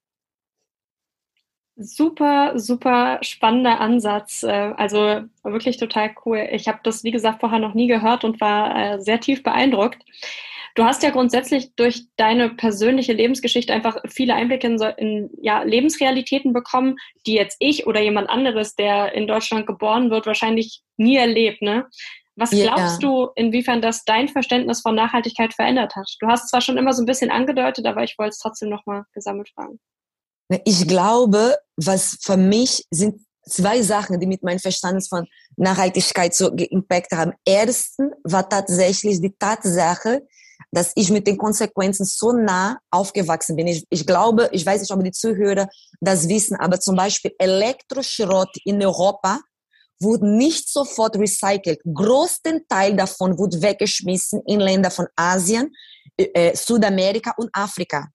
Super, 1.76 2.58
super 2.58 3.18
spannender 3.22 3.80
Ansatz. 3.80 4.42
Äh, 4.42 4.74
also 4.76 5.22
wirklich 5.42 5.78
total 5.78 6.14
cool. 6.24 6.46
Ich 6.52 6.68
habe 6.68 6.80
das, 6.84 7.04
wie 7.04 7.10
gesagt, 7.10 7.40
vorher 7.40 7.58
noch 7.58 7.74
nie 7.74 7.86
gehört 7.86 8.22
und 8.22 8.40
war 8.40 8.76
äh, 8.76 9.00
sehr 9.00 9.18
tief 9.20 9.42
beeindruckt. 9.42 10.02
Du 10.74 10.84
hast 10.84 11.02
ja 11.02 11.10
grundsätzlich 11.10 11.74
durch 11.74 12.04
deine 12.16 12.50
persönliche 12.50 13.12
Lebensgeschichte 13.12 13.72
einfach 13.72 13.96
viele 14.08 14.34
Einblicke 14.34 14.66
in, 14.66 14.80
in 14.98 15.30
ja, 15.40 15.62
Lebensrealitäten 15.62 16.52
bekommen, 16.52 16.96
die 17.26 17.34
jetzt 17.34 17.56
ich 17.58 17.86
oder 17.86 18.00
jemand 18.00 18.28
anderes, 18.30 18.76
der 18.76 19.14
in 19.14 19.26
Deutschland 19.26 19.66
geboren 19.66 20.10
wird, 20.10 20.26
wahrscheinlich 20.26 20.82
nie 20.96 21.16
erlebt. 21.16 21.62
Ne? 21.62 21.86
Was 22.40 22.50
glaubst 22.50 23.02
ja. 23.02 23.08
du, 23.08 23.28
inwiefern 23.34 23.82
das 23.82 24.02
dein 24.04 24.26
Verständnis 24.26 24.80
von 24.80 24.94
Nachhaltigkeit 24.94 25.52
verändert 25.52 25.94
hat? 25.94 26.06
Du 26.20 26.26
hast 26.26 26.48
zwar 26.48 26.62
schon 26.62 26.78
immer 26.78 26.94
so 26.94 27.02
ein 27.02 27.06
bisschen 27.06 27.30
angedeutet, 27.30 27.84
aber 27.84 28.02
ich 28.02 28.16
wollte 28.18 28.30
es 28.30 28.38
trotzdem 28.38 28.70
nochmal 28.70 29.04
gesammelt 29.12 29.50
fragen. 29.54 29.78
Ich 30.64 30.88
glaube, 30.88 31.58
was 31.76 32.16
für 32.22 32.38
mich 32.38 32.86
sind 32.90 33.20
zwei 33.46 33.82
Sachen, 33.82 34.18
die 34.18 34.26
mit 34.26 34.42
meinem 34.42 34.58
Verständnis 34.58 35.08
von 35.08 35.26
Nachhaltigkeit 35.56 36.34
so 36.34 36.50
geimpactet 36.50 37.18
haben. 37.18 37.32
Erstens 37.44 38.14
war 38.24 38.48
tatsächlich 38.48 39.20
die 39.20 39.34
Tatsache, 39.38 40.26
dass 40.72 40.92
ich 40.94 41.10
mit 41.10 41.26
den 41.26 41.36
Konsequenzen 41.36 42.06
so 42.06 42.32
nah 42.32 42.78
aufgewachsen 42.90 43.56
bin. 43.56 43.66
Ich, 43.66 43.84
ich 43.90 44.06
glaube, 44.06 44.48
ich 44.52 44.64
weiß 44.64 44.80
nicht, 44.80 44.92
ob 44.92 45.04
die 45.04 45.10
Zuhörer 45.10 45.68
das 46.00 46.26
wissen, 46.26 46.56
aber 46.56 46.80
zum 46.80 46.96
Beispiel 46.96 47.32
Elektroschrott 47.38 48.56
in 48.64 48.82
Europa 48.82 49.40
wurde 50.00 50.26
nicht 50.26 50.68
sofort 50.68 51.16
recycelt. 51.16 51.80
Großen 51.84 52.66
Teil 52.68 52.96
davon 52.96 53.38
wurde 53.38 53.60
weggeschmissen 53.60 54.42
in 54.46 54.60
Länder 54.60 54.90
von 54.90 55.06
Asien, 55.16 55.72
äh, 56.16 56.56
Südamerika 56.56 57.34
und 57.36 57.50
Afrika. 57.52 58.08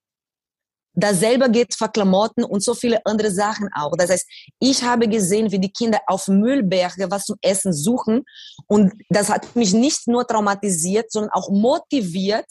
Dasselbe 0.98 1.52
geht 1.52 1.76
für 1.76 1.90
Klamotten 1.90 2.46
und 2.46 2.64
so 2.64 2.74
viele 2.74 3.06
andere 3.06 3.30
Sachen 3.30 3.70
auch. 3.76 3.92
Das 3.98 4.10
heißt, 4.10 4.26
ich 4.60 4.82
habe 4.82 5.08
gesehen, 5.10 5.52
wie 5.52 5.60
die 5.60 5.72
Kinder 5.72 6.00
auf 6.08 6.28
Müllberge 6.30 7.12
was 7.12 7.26
zum 7.26 7.36
Essen 7.42 7.74
suchen 7.74 8.24
und 8.68 8.94
das 9.10 9.30
hat 9.30 9.56
mich 9.56 9.74
nicht 9.74 10.08
nur 10.08 10.26
traumatisiert, 10.26 11.12
sondern 11.12 11.32
auch 11.32 11.50
motiviert, 11.50 12.46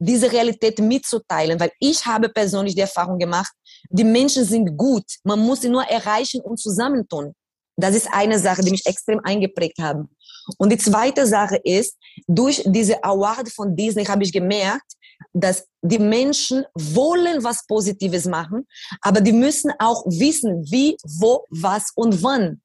diese 0.00 0.30
Realität 0.30 0.80
mitzuteilen, 0.80 1.58
weil 1.60 1.70
ich 1.78 2.04
habe 2.04 2.28
persönlich 2.28 2.74
die 2.74 2.80
Erfahrung 2.80 3.16
gemacht, 3.16 3.52
die 3.88 4.04
Menschen 4.04 4.44
sind 4.44 4.76
gut, 4.76 5.04
man 5.22 5.38
muss 5.38 5.60
sie 5.60 5.68
nur 5.68 5.84
erreichen 5.84 6.40
und 6.40 6.58
zusammentun. 6.58 7.32
Das 7.76 7.94
ist 7.94 8.08
eine 8.12 8.38
Sache, 8.38 8.62
die 8.62 8.70
mich 8.70 8.86
extrem 8.86 9.20
eingeprägt 9.24 9.78
haben. 9.80 10.08
Und 10.58 10.70
die 10.70 10.78
zweite 10.78 11.26
Sache 11.26 11.56
ist, 11.56 11.96
durch 12.26 12.62
diese 12.66 13.02
Award 13.02 13.48
von 13.50 13.74
Disney 13.74 14.04
habe 14.04 14.22
ich 14.22 14.32
gemerkt, 14.32 14.92
dass 15.32 15.66
die 15.82 15.98
Menschen 15.98 16.64
wollen 16.74 17.42
was 17.42 17.66
Positives 17.66 18.26
machen, 18.26 18.66
aber 19.00 19.20
die 19.20 19.32
müssen 19.32 19.72
auch 19.78 20.04
wissen, 20.06 20.64
wie, 20.70 20.96
wo, 21.02 21.44
was 21.50 21.90
und 21.94 22.22
wann. 22.22 22.60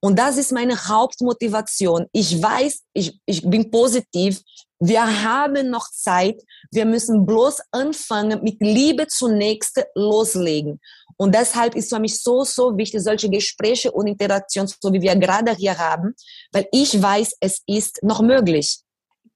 Und 0.00 0.18
das 0.18 0.38
ist 0.38 0.52
meine 0.52 0.76
Hauptmotivation. 0.88 2.06
Ich 2.12 2.42
weiß, 2.42 2.82
ich, 2.94 3.20
ich 3.26 3.48
bin 3.48 3.70
positiv. 3.70 4.40
Wir 4.80 5.24
haben 5.24 5.70
noch 5.70 5.90
Zeit. 5.90 6.42
Wir 6.70 6.86
müssen 6.86 7.26
bloß 7.26 7.60
anfangen, 7.70 8.42
mit 8.42 8.56
Liebe 8.60 9.06
zunächst 9.06 9.84
loslegen. 9.94 10.80
Und 11.16 11.34
deshalb 11.34 11.74
ist 11.74 11.90
für 11.90 12.00
mich 12.00 12.22
so, 12.22 12.44
so 12.44 12.76
wichtig, 12.76 13.02
solche 13.02 13.28
Gespräche 13.28 13.90
und 13.90 14.06
Interaktionen, 14.06 14.68
so 14.80 14.92
wie 14.92 15.00
wir 15.00 15.16
gerade 15.16 15.54
hier 15.54 15.78
haben, 15.78 16.14
weil 16.52 16.66
ich 16.72 17.00
weiß, 17.00 17.34
es 17.40 17.62
ist 17.66 18.02
noch 18.02 18.20
möglich. 18.20 18.83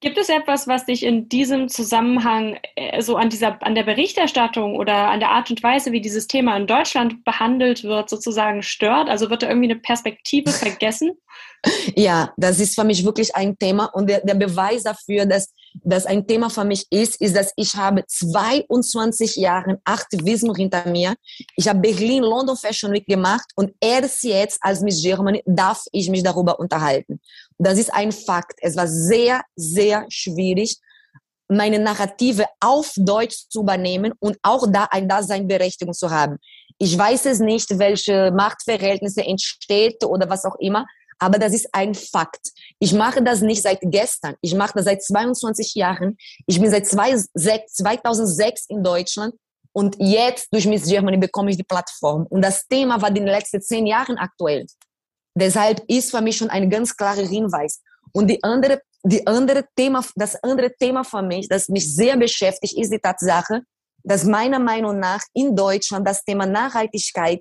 Gibt 0.01 0.17
es 0.17 0.29
etwas, 0.29 0.69
was 0.69 0.87
dich 0.87 1.03
in 1.03 1.29
diesem 1.29 1.69
Zusammenhang 1.69 2.59
äh, 2.77 3.03
so 3.03 3.17
an 3.17 3.31
dieser, 3.31 3.61
an 3.63 3.75
der 3.75 3.83
Berichterstattung 3.83 4.77
oder 4.77 5.11
an 5.11 5.19
der 5.19 5.31
Art 5.31 5.51
und 5.51 5.61
Weise, 5.63 5.91
wie 5.91 6.01
dieses 6.01 6.29
Thema 6.29 6.57
in 6.57 6.69
Deutschland 6.69 7.25
behandelt 7.25 7.83
wird, 7.83 8.09
sozusagen 8.09 8.63
stört? 8.63 9.09
Also 9.09 9.29
wird 9.29 9.43
da 9.43 9.49
irgendwie 9.49 9.73
eine 9.73 9.81
Perspektive 9.81 10.51
vergessen? 10.53 11.19
Ja, 11.97 12.33
das 12.37 12.61
ist 12.61 12.77
für 12.77 12.85
mich 12.85 13.05
wirklich 13.05 13.35
ein 13.35 13.59
Thema 13.59 13.87
und 13.87 14.09
der, 14.09 14.21
der 14.21 14.35
Beweis 14.35 14.85
dafür, 14.85 15.27
dass 15.27 15.53
das 15.83 16.07
ein 16.07 16.27
Thema 16.27 16.51
für 16.51 16.65
mich 16.65 16.87
ist, 16.91 17.21
ist, 17.21 17.35
dass 17.35 17.53
ich 17.57 17.75
habe 17.75 18.05
22 18.07 19.37
Jahre 19.37 19.81
Aktivismus 19.85 20.57
hinter 20.57 20.89
mir. 20.89 21.15
Ich 21.57 21.67
habe 21.67 21.81
Berlin, 21.81 22.23
London 22.23 22.57
Fashion 22.57 22.93
Week 22.93 23.07
gemacht 23.07 23.51
und 23.57 23.73
erst 23.81 24.23
jetzt 24.23 24.59
als 24.63 24.81
Miss 24.81 25.03
Germany 25.03 25.43
darf 25.47 25.85
ich 25.91 26.09
mich 26.09 26.23
darüber 26.23 26.61
unterhalten. 26.61 27.21
Das 27.59 27.79
ist 27.79 27.93
ein 27.93 28.13
Fakt. 28.13 28.59
Es 28.63 28.77
war 28.77 28.87
sehr, 28.87 29.43
sehr 29.57 30.07
schwierig, 30.09 30.77
meine 31.49 31.79
Narrative 31.79 32.47
auf 32.61 32.93
Deutsch 32.97 33.49
zu 33.49 33.63
übernehmen 33.63 34.13
und 34.21 34.39
auch 34.43 34.67
da 34.71 34.87
ein 34.91 35.09
Daseinberechtigung 35.09 35.95
zu 35.95 36.11
haben. 36.11 36.39
Ich 36.79 36.97
weiß 36.97 37.27
es 37.27 37.41
nicht, 37.41 37.79
welche 37.79 38.31
Machtverhältnisse 38.31 39.25
entsteht 39.25 40.05
oder 40.05 40.31
was 40.31 40.45
auch 40.45 40.57
immer, 40.61 40.87
aber 41.19 41.39
das 41.39 41.53
ist 41.53 41.69
ein 41.73 41.95
Fakt. 41.95 42.53
Ich 42.79 42.93
mache 42.93 43.23
das 43.23 43.41
nicht 43.41 43.63
seit 43.63 43.81
gestern. 43.83 44.37
Ich 44.41 44.55
mache 44.55 44.75
das 44.77 44.85
seit 44.85 45.03
22 45.03 45.75
Jahren. 45.75 46.17
Ich 46.47 46.61
bin 46.61 46.71
seit 46.71 46.87
2006 46.87 48.67
in 48.69 48.85
Deutschland 48.85 49.35
und 49.73 49.97
jetzt 49.99 50.53
durch 50.53 50.67
Miss 50.67 50.87
Germany 50.87 51.17
bekomme 51.17 51.51
ich 51.51 51.57
die 51.57 51.65
Plattform. 51.65 52.27
Und 52.29 52.43
das 52.43 52.67
Thema 52.69 53.03
war 53.03 53.09
in 53.09 53.17
den 53.17 53.27
letzten 53.27 53.61
zehn 53.61 53.87
Jahren 53.87 54.17
aktuell. 54.17 54.67
Deshalb 55.39 55.83
ist 55.87 56.11
für 56.11 56.21
mich 56.21 56.37
schon 56.37 56.51
ein 56.51 56.69
ganz 56.69 56.97
klarer 56.97 57.27
Hinweis. 57.27 57.81
Und 58.13 58.27
die 58.29 58.43
andere, 58.43 58.81
die 59.05 59.25
andere 59.27 59.65
Thema, 59.77 60.05
das 60.17 60.43
andere 60.43 60.75
Thema 60.75 61.05
für 61.05 61.23
mich, 61.23 61.49
das 61.49 61.69
mich 61.69 61.95
sehr 61.95 62.17
beschäftigt, 62.17 62.77
ist 62.77 62.93
die 62.93 62.99
Tatsache, 62.99 63.63
dass 64.03 64.25
meiner 64.25 64.59
Meinung 64.59 64.99
nach 64.99 65.23
in 65.35 65.55
Deutschland 65.55 66.07
das 66.07 66.25
Thema 66.25 66.45
Nachhaltigkeit 66.47 67.41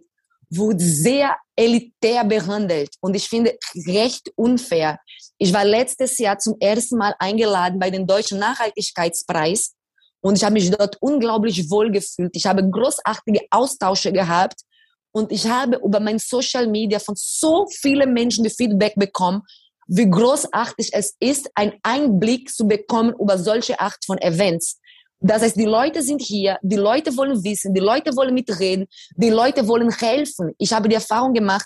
wurde 0.50 0.84
sehr 0.84 1.36
elitär 1.56 2.24
behandelt 2.24 2.92
und 3.02 3.16
ich 3.16 3.28
finde 3.28 3.58
recht 3.88 4.32
unfair. 4.36 5.00
Ich 5.38 5.52
war 5.52 5.66
letztes 5.66 6.18
Jahr 6.20 6.38
zum 6.38 6.56
ersten 6.60 6.98
Mal 6.98 7.16
eingeladen 7.20 7.80
bei 7.80 7.90
dem 7.90 8.06
Deutschen 8.06 8.40
Nachhaltigkeitspreis 8.40 9.74
und 10.22 10.38
ich 10.38 10.44
habe 10.44 10.54
mich 10.54 10.70
dort 10.70 10.98
unglaublich 11.02 11.70
wohl 11.70 11.92
gefühlt. 11.92 12.32
Ich 12.34 12.46
habe 12.46 12.70
großartige 12.70 13.42
Austausche 13.50 14.12
gehabt 14.14 14.62
und 15.12 15.32
ich 15.32 15.48
habe 15.48 15.80
über 15.84 16.00
mein 16.00 16.20
Social 16.20 16.68
Media 16.68 17.00
von 17.00 17.16
so 17.18 17.68
vielen 17.68 18.14
Menschen 18.14 18.44
die 18.44 18.50
Feedback 18.50 18.96
bekommen, 18.96 19.42
wie 19.88 20.10
großartig 20.10 20.90
es 20.94 21.16
ist, 21.20 21.50
einen 21.56 21.74
Einblick 21.82 22.50
zu 22.54 22.68
bekommen 22.68 23.14
über 23.20 23.38
solche 23.38 23.80
Art 23.80 23.98
von 24.06 24.18
Events. 24.20 24.80
Das 25.20 25.42
heißt, 25.42 25.56
die 25.56 25.66
Leute 25.66 26.02
sind 26.04 26.22
hier, 26.22 26.60
die 26.62 26.76
Leute 26.76 27.16
wollen 27.18 27.44
wissen, 27.44 27.74
die 27.74 27.80
Leute 27.80 28.16
wollen 28.16 28.34
mitreden, 28.34 28.86
die 29.16 29.30
Leute 29.30 29.68
wollen 29.68 29.92
helfen. 29.92 30.54
Ich 30.58 30.72
habe 30.72 30.90
die 30.90 30.96
Erfahrung 30.96 31.34
gemacht, 31.34 31.66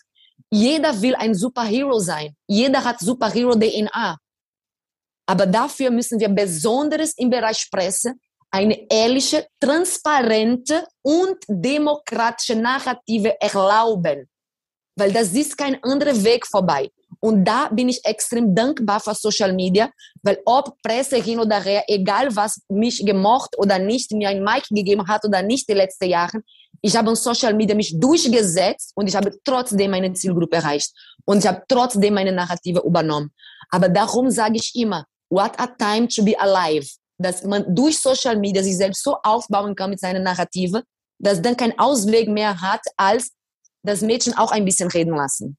jeder 0.49 1.01
will 1.01 1.15
ein 1.15 1.33
Superhero 1.33 1.99
sein. 1.99 2.35
Jeder 2.47 2.83
hat 2.83 2.99
Superhero-DNA. 2.99 4.17
Aber 5.25 5.45
dafür 5.45 5.91
müssen 5.91 6.19
wir 6.19 6.29
besonders 6.29 7.13
im 7.17 7.29
Bereich 7.29 7.69
Presse 7.71 8.13
eine 8.51 8.85
ehrliche, 8.89 9.47
transparente 9.59 10.85
und 11.01 11.37
demokratische 11.47 12.55
Narrative 12.55 13.39
erlauben. 13.41 14.29
Weil 14.97 15.13
das 15.13 15.33
ist 15.33 15.57
kein 15.57 15.81
anderer 15.83 16.21
Weg 16.23 16.45
vorbei. 16.45 16.89
Und 17.21 17.45
da 17.45 17.69
bin 17.69 17.89
ich 17.89 18.03
extrem 18.03 18.53
dankbar 18.53 18.99
für 18.99 19.15
Social 19.15 19.53
Media, 19.53 19.89
weil 20.21 20.39
ob 20.45 20.81
Presse 20.81 21.17
hin 21.17 21.39
oder 21.39 21.61
her, 21.61 21.83
egal 21.87 22.35
was 22.35 22.61
mich 22.67 23.05
gemocht 23.05 23.57
oder 23.57 23.79
nicht, 23.79 24.11
mir 24.11 24.29
ein 24.29 24.43
Mic 24.43 24.67
gegeben 24.69 25.07
hat 25.07 25.23
oder 25.25 25.41
nicht 25.41 25.69
die 25.69 25.73
letzten 25.73 26.05
Jahre, 26.05 26.41
ich 26.81 26.95
habe 26.95 27.09
in 27.09 27.15
Social 27.15 27.53
Media 27.53 27.75
mich 27.75 27.97
durchgesetzt 27.99 28.91
und 28.95 29.07
ich 29.07 29.15
habe 29.15 29.31
trotzdem 29.43 29.91
meine 29.91 30.11
Zielgruppe 30.13 30.57
erreicht. 30.57 30.91
Und 31.25 31.39
ich 31.39 31.47
habe 31.47 31.61
trotzdem 31.67 32.13
meine 32.15 32.31
Narrative 32.31 32.81
übernommen. 32.83 33.31
Aber 33.69 33.87
darum 33.87 34.29
sage 34.29 34.55
ich 34.55 34.75
immer, 34.75 35.05
what 35.29 35.51
a 35.59 35.67
time 35.67 36.07
to 36.07 36.23
be 36.23 36.37
alive 36.39 36.87
dass 37.21 37.43
man 37.43 37.63
durch 37.73 37.99
Social 37.99 38.37
Media 38.37 38.63
sich 38.63 38.77
selbst 38.77 39.03
so 39.03 39.17
aufbauen 39.23 39.75
kann 39.75 39.89
mit 39.89 39.99
seiner 39.99 40.19
Narrative, 40.19 40.83
dass 41.19 41.41
dann 41.41 41.57
kein 41.57 41.77
Ausweg 41.77 42.27
mehr 42.27 42.61
hat, 42.61 42.81
als 42.97 43.31
das 43.83 44.01
Mädchen 44.01 44.33
auch 44.37 44.51
ein 44.51 44.65
bisschen 44.65 44.89
reden 44.89 45.15
lassen. 45.15 45.57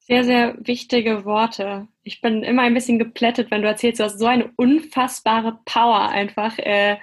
Sehr, 0.00 0.24
sehr 0.24 0.54
wichtige 0.60 1.24
Worte. 1.24 1.88
Ich 2.04 2.20
bin 2.20 2.44
immer 2.44 2.62
ein 2.62 2.74
bisschen 2.74 2.98
geplättet, 2.98 3.50
wenn 3.50 3.62
du 3.62 3.68
erzählst, 3.68 3.98
du 3.98 4.04
hast 4.04 4.18
so 4.18 4.26
eine 4.26 4.52
unfassbare 4.56 5.58
Power 5.64 6.08
einfach 6.08 6.58
äh, 6.58 6.96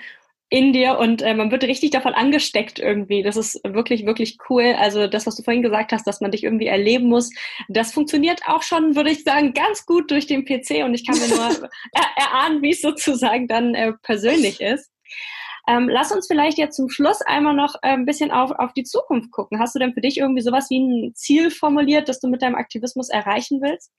in 0.53 0.71
dir 0.71 0.99
und 0.99 1.23
äh, 1.23 1.33
man 1.33 1.49
wird 1.49 1.63
richtig 1.63 1.89
davon 1.89 2.13
angesteckt 2.13 2.77
irgendwie. 2.77 3.23
Das 3.23 3.37
ist 3.37 3.59
wirklich, 3.63 4.05
wirklich 4.05 4.37
cool. 4.49 4.75
Also 4.77 5.07
das, 5.07 5.25
was 5.25 5.35
du 5.35 5.41
vorhin 5.41 5.63
gesagt 5.63 5.91
hast, 5.91 6.05
dass 6.05 6.21
man 6.21 6.29
dich 6.29 6.43
irgendwie 6.43 6.67
erleben 6.67 7.07
muss, 7.07 7.31
das 7.69 7.91
funktioniert 7.91 8.41
auch 8.45 8.61
schon, 8.61 8.95
würde 8.95 9.09
ich 9.09 9.23
sagen, 9.23 9.55
ganz 9.55 9.87
gut 9.87 10.11
durch 10.11 10.27
den 10.27 10.45
PC 10.45 10.85
und 10.85 10.93
ich 10.93 11.07
kann 11.07 11.17
mir 11.17 11.27
nur 11.27 11.69
er 11.91 12.23
erahnen, 12.23 12.61
wie 12.61 12.69
es 12.69 12.81
sozusagen 12.81 13.47
dann 13.47 13.73
äh, 13.73 13.93
persönlich 14.03 14.61
ist. 14.61 14.91
Ähm, 15.67 15.89
lass 15.89 16.11
uns 16.11 16.27
vielleicht 16.27 16.59
jetzt 16.59 16.75
zum 16.75 16.87
Schluss 16.87 17.21
einmal 17.21 17.55
noch 17.55 17.73
äh, 17.81 17.93
ein 17.93 18.05
bisschen 18.05 18.29
auf, 18.29 18.51
auf 18.51 18.73
die 18.73 18.83
Zukunft 18.83 19.31
gucken. 19.31 19.59
Hast 19.59 19.73
du 19.73 19.79
denn 19.79 19.95
für 19.95 20.01
dich 20.01 20.19
irgendwie 20.19 20.43
sowas 20.43 20.69
wie 20.69 20.79
ein 20.79 21.15
Ziel 21.15 21.49
formuliert, 21.49 22.07
das 22.09 22.19
du 22.19 22.27
mit 22.27 22.43
deinem 22.43 22.55
Aktivismus 22.55 23.09
erreichen 23.09 23.59
willst? 23.59 23.89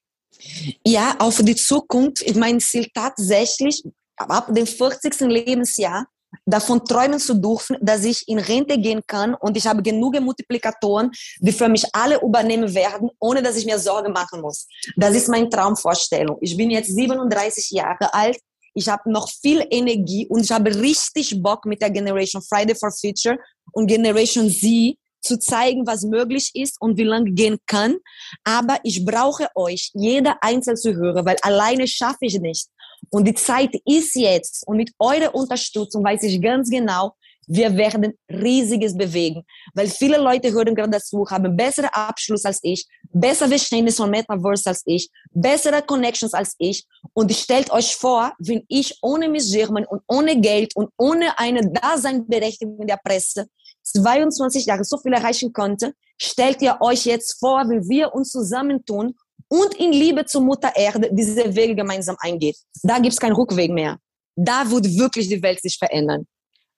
Ja, 0.87 1.17
auf 1.19 1.43
die 1.43 1.57
Zukunft 1.57 2.23
ist 2.23 2.37
mein 2.37 2.61
Ziel 2.61 2.87
tatsächlich, 2.95 3.83
ab 4.17 4.55
dem 4.55 4.67
40. 4.67 5.19
Lebensjahr 5.23 6.07
davon 6.45 6.85
träumen 6.85 7.19
zu 7.19 7.35
dürfen, 7.35 7.77
dass 7.81 8.05
ich 8.05 8.29
in 8.29 8.39
Rente 8.39 8.79
gehen 8.79 9.03
kann 9.07 9.35
und 9.35 9.57
ich 9.57 9.67
habe 9.67 9.83
genug 9.83 10.21
Multiplikatoren, 10.21 11.11
die 11.41 11.53
für 11.53 11.69
mich 11.69 11.85
alle 11.93 12.21
übernehmen 12.21 12.75
werden, 12.75 13.11
ohne 13.19 13.43
dass 13.43 13.57
ich 13.57 13.67
mir 13.67 13.79
Sorgen 13.79 14.13
machen 14.13 14.41
muss. 14.41 14.67
Das 14.97 15.15
ist 15.15 15.29
meine 15.29 15.49
Traumvorstellung. 15.49 16.39
Ich 16.41 16.57
bin 16.57 16.71
jetzt 16.71 16.95
37 16.95 17.71
Jahre 17.71 18.13
alt. 18.13 18.39
Ich 18.75 18.89
habe 18.89 19.11
noch 19.11 19.29
viel 19.29 19.65
Energie 19.71 20.27
und 20.29 20.41
ich 20.45 20.51
habe 20.51 20.75
richtig 20.75 21.41
Bock 21.41 21.65
mit 21.65 21.81
der 21.81 21.91
Generation 21.91 22.43
Friday 22.43 22.75
for 22.75 22.91
Future 22.91 23.39
und 23.73 23.87
Generation 23.87 24.51
Z 24.51 24.97
zu 25.25 25.39
zeigen, 25.39 25.87
was 25.87 26.03
möglich 26.03 26.51
ist 26.55 26.81
und 26.81 26.99
wie 26.99 27.05
lange 27.05 27.33
gehen 27.33 27.59
kann. 27.67 27.97
Aber 28.45 28.79
ich 28.85 29.05
brauche 29.05 29.49
euch, 29.55 29.91
jeder 29.95 30.37
einzelne 30.43 30.77
Zuhörer, 30.77 31.25
weil 31.25 31.37
alleine 31.43 31.89
schaffe 31.89 32.19
ich 32.23 32.39
nicht. 32.39 32.69
Und 33.15 33.29
die 33.29 33.35
Zeit 33.35 33.71
ist 33.85 34.17
jetzt. 34.17 34.67
Und 34.67 34.77
mit 34.77 34.91
eurer 34.99 35.33
Unterstützung 35.33 36.03
weiß 36.03 36.25
ich 36.25 36.43
ganz 36.43 36.69
genau, 36.69 37.13
wir 37.47 37.77
werden 37.77 38.15
riesiges 38.29 38.97
bewegen. 38.97 39.45
Weil 39.73 39.87
viele 39.87 40.19
Leute 40.19 40.51
hören 40.51 40.75
gerade 40.75 40.91
dazu, 40.91 41.25
haben 41.31 41.57
bessere 41.57 41.95
Abschluss 41.95 42.45
als 42.45 42.59
ich, 42.63 42.85
besser 43.13 43.47
Verständnis 43.47 43.99
von 43.99 44.11
Metaverse 44.11 44.69
als 44.69 44.83
ich, 44.87 45.09
bessere 45.31 45.81
Connections 45.83 46.35
als 46.35 46.57
ich. 46.59 46.85
Und 47.13 47.33
stellt 47.33 47.71
euch 47.71 47.95
vor, 47.95 48.33
wenn 48.41 48.65
ich 48.67 48.99
ohne 49.01 49.31
German 49.31 49.85
und 49.85 50.03
ohne 50.09 50.41
Geld 50.41 50.75
und 50.75 50.91
ohne 50.99 51.39
eine 51.39 51.71
Daseinberechtigung 51.71 52.81
in 52.81 52.89
der 52.89 52.99
Presse 53.05 53.47
22 53.85 54.67
Jahre 54.67 54.83
so 54.83 54.99
viel 54.99 55.13
erreichen 55.13 55.53
konnte, 55.53 55.93
stellt 56.21 56.61
ihr 56.63 56.79
euch 56.81 57.05
jetzt 57.05 57.39
vor, 57.39 57.71
wie 57.71 57.89
wir 57.89 58.13
uns 58.13 58.31
zusammentun 58.31 59.15
und 59.55 59.75
in 59.75 59.93
Liebe 59.93 60.25
zur 60.25 60.41
Mutter 60.41 60.73
Erde 60.75 61.09
diese 61.13 61.55
Wege 61.55 61.75
gemeinsam 61.77 62.17
eingeht. 62.19 62.57
Da 62.83 62.99
gibt 62.99 63.13
es 63.13 63.21
keinen 63.21 63.35
Rückweg 63.35 63.71
mehr. 63.71 63.99
Da 64.35 64.69
wird 64.69 64.87
wirklich 64.99 65.29
die 65.29 65.41
Welt 65.43 65.61
sich 65.61 65.77
verändern. 65.79 66.27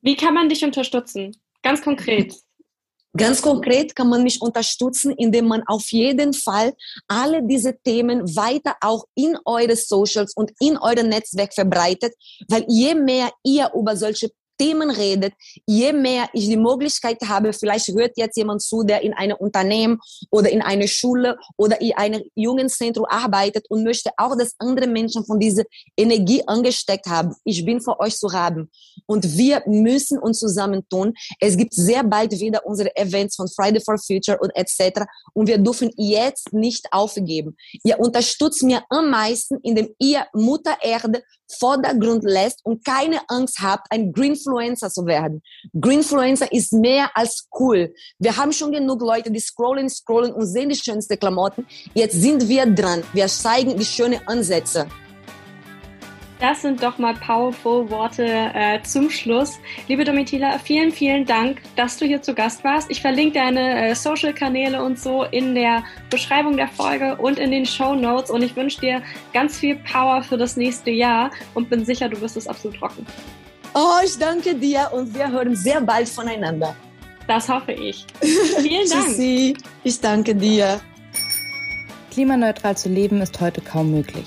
Wie 0.03 0.15
kann 0.15 0.35
man 0.35 0.49
dich 0.49 0.63
unterstützen? 0.63 1.35
Ganz 1.63 1.81
konkret. 1.81 2.35
Ganz 3.17 3.41
konkret 3.41 3.97
kann 3.97 4.11
man 4.11 4.23
mich 4.23 4.43
unterstützen, 4.43 5.13
indem 5.13 5.47
man 5.49 5.63
auf 5.67 5.91
jeden 5.91 6.35
Fall 6.35 6.75
alle 7.09 7.43
diese 7.43 7.75
Themen 7.83 8.21
weiter 8.37 8.77
auch 8.83 9.05
in 9.15 9.39
eure 9.47 9.75
Socials 9.75 10.35
und 10.37 10.53
in 10.61 10.77
eurem 10.77 11.09
Netzwerk 11.09 11.55
verbreitet, 11.55 12.13
weil 12.49 12.67
je 12.69 12.95
mehr 12.95 13.31
ihr 13.43 13.71
über 13.75 13.97
solche 13.97 14.31
Themen 14.59 14.91
redet, 14.91 15.33
je 15.67 15.93
mehr 15.93 16.29
ich 16.33 16.47
die 16.49 16.57
Möglichkeit 16.57 17.19
habe, 17.27 17.53
vielleicht 17.53 17.89
hört 17.89 18.13
jetzt 18.17 18.37
jemand 18.37 18.63
zu, 18.63 18.83
der 18.83 19.03
in 19.03 19.13
einem 19.15 19.37
Unternehmen 19.37 19.99
oder 20.31 20.51
in 20.51 20.63
einer 20.63 20.87
Schule 20.87 21.37
oder 21.57 21.81
in 21.81 21.95
einem 21.97 22.23
Jugendzentrum 22.35 23.07
arbeitet 23.07 23.67
und 23.69 23.85
möchte 23.85 24.11
auch, 24.17 24.37
dass 24.37 24.55
andere 24.59 24.87
Menschen 24.87 25.25
von 25.25 25.39
dieser 25.39 25.65
Energie 25.97 26.43
angesteckt 26.47 27.07
haben. 27.07 27.35
Ich 27.45 27.65
bin 27.65 27.81
für 27.81 27.99
euch 28.01 28.17
zu 28.17 28.33
haben. 28.33 28.71
Und 29.07 29.37
wir 29.37 29.63
müssen 29.67 30.19
uns 30.19 30.39
zusammentun. 30.39 31.15
Es 31.41 31.57
gibt 31.57 31.75
sehr 31.75 32.03
bald 32.03 32.33
wieder 32.33 32.65
unsere 32.65 32.95
Events 32.97 33.37
von 33.37 33.49
Friday 33.49 33.81
for 33.81 33.99
Future 33.99 34.39
und 34.39 34.51
etc. 34.55 35.03
Und 35.35 35.49
wir 35.49 35.59
dürfen 35.59 35.91
jetzt 35.97 36.53
nicht 36.53 36.87
aufgeben. 36.91 37.57
Ihr 37.85 37.99
unterstützt 37.99 38.63
mir 38.63 38.83
am 38.89 39.11
meisten, 39.11 39.59
indem 39.63 39.95
ihr 39.99 40.27
Mutter 40.33 40.77
Erde 40.83 41.23
Vordergrund 41.59 42.25
lässt 42.25 42.65
und 42.65 42.85
keine 42.85 43.21
Angst 43.29 43.61
habt, 43.61 43.87
ein 43.91 44.13
Greenfluencer 44.13 44.91
zu 44.91 45.07
werden. 45.07 45.43
Greenfluencer 45.81 46.53
ist 46.53 46.73
mehr 46.73 47.11
als 47.15 47.49
cool. 47.59 47.95
Wir 48.19 48.37
haben 48.37 48.53
schon 48.53 48.73
genug 48.73 49.01
Leute, 49.01 49.31
die 49.31 49.41
scrollen, 49.41 49.89
scrollen 49.89 50.33
und 50.33 50.47
sehen 50.47 50.69
die 50.69 50.77
schönsten 50.77 51.19
Klamotten. 51.19 51.67
Jetzt 51.95 52.21
sind 52.21 52.49
wir 52.49 52.67
dran. 52.67 53.03
Wir 53.13 53.27
zeigen 53.29 53.77
die 53.77 53.85
schönen 53.85 54.21
Ansätze. 54.27 54.87
Das 56.39 56.61
sind 56.61 56.83
doch 56.83 56.99
mal 56.99 57.15
powerful 57.15 57.89
Worte 57.89 58.25
äh, 58.27 58.83
zum 58.83 59.09
Schluss. 59.09 59.59
Liebe 59.89 60.05
Domitila, 60.05 60.59
vielen, 60.59 60.93
vielen 60.93 61.25
Dank, 61.25 61.63
dass 61.77 61.97
du 61.97 62.05
hier 62.05 62.21
zu 62.21 62.35
Gast 62.35 62.63
warst. 62.63 62.91
Ich 62.91 63.01
verlinke 63.01 63.39
deine 63.39 63.89
äh, 63.89 63.95
Social-Kanäle 63.95 64.83
und 64.83 64.99
so 64.99 65.25
in 65.25 65.55
der 65.55 65.83
Beschreibung 66.11 66.59
der 66.59 66.69
Folge 66.69 67.17
und 67.17 67.39
in 67.39 67.51
den 67.51 67.65
Show 67.65 67.95
Notes. 67.95 68.31
Und 68.31 68.43
ich 68.43 68.55
wünsche 68.55 68.81
dir 68.81 69.03
ganz 69.33 69.59
viel 69.59 69.77
Power 69.77 70.23
für 70.23 70.37
das 70.37 70.57
nächste 70.57 70.91
Jahr 70.91 71.31
und 71.55 71.71
bin 71.71 71.87
sicher, 71.87 72.09
du 72.09 72.21
wirst 72.21 72.37
es 72.37 72.47
absolut 72.47 72.83
rocken. 72.83 73.07
Oh, 73.75 74.05
ich 74.05 74.19
danke 74.19 74.55
dir 74.55 74.91
und 74.93 75.15
wir 75.15 75.31
hören 75.31 75.57
sehr 75.57 75.81
bald 75.81 76.09
voneinander. 76.09 76.77
Das 77.27 77.49
hoffe 77.49 77.73
ich. 77.73 78.07
Vielen 78.21 78.89
Dank. 78.89 79.07
Tschüssi. 79.07 79.57
Ich 79.85 80.01
danke 80.01 80.35
dir. 80.35 80.81
Klimaneutral 82.11 82.77
zu 82.77 82.91
leben 82.91 83.23
ist 83.23 83.41
heute 83.41 83.63
kaum 83.63 83.91
möglich. 83.91 84.27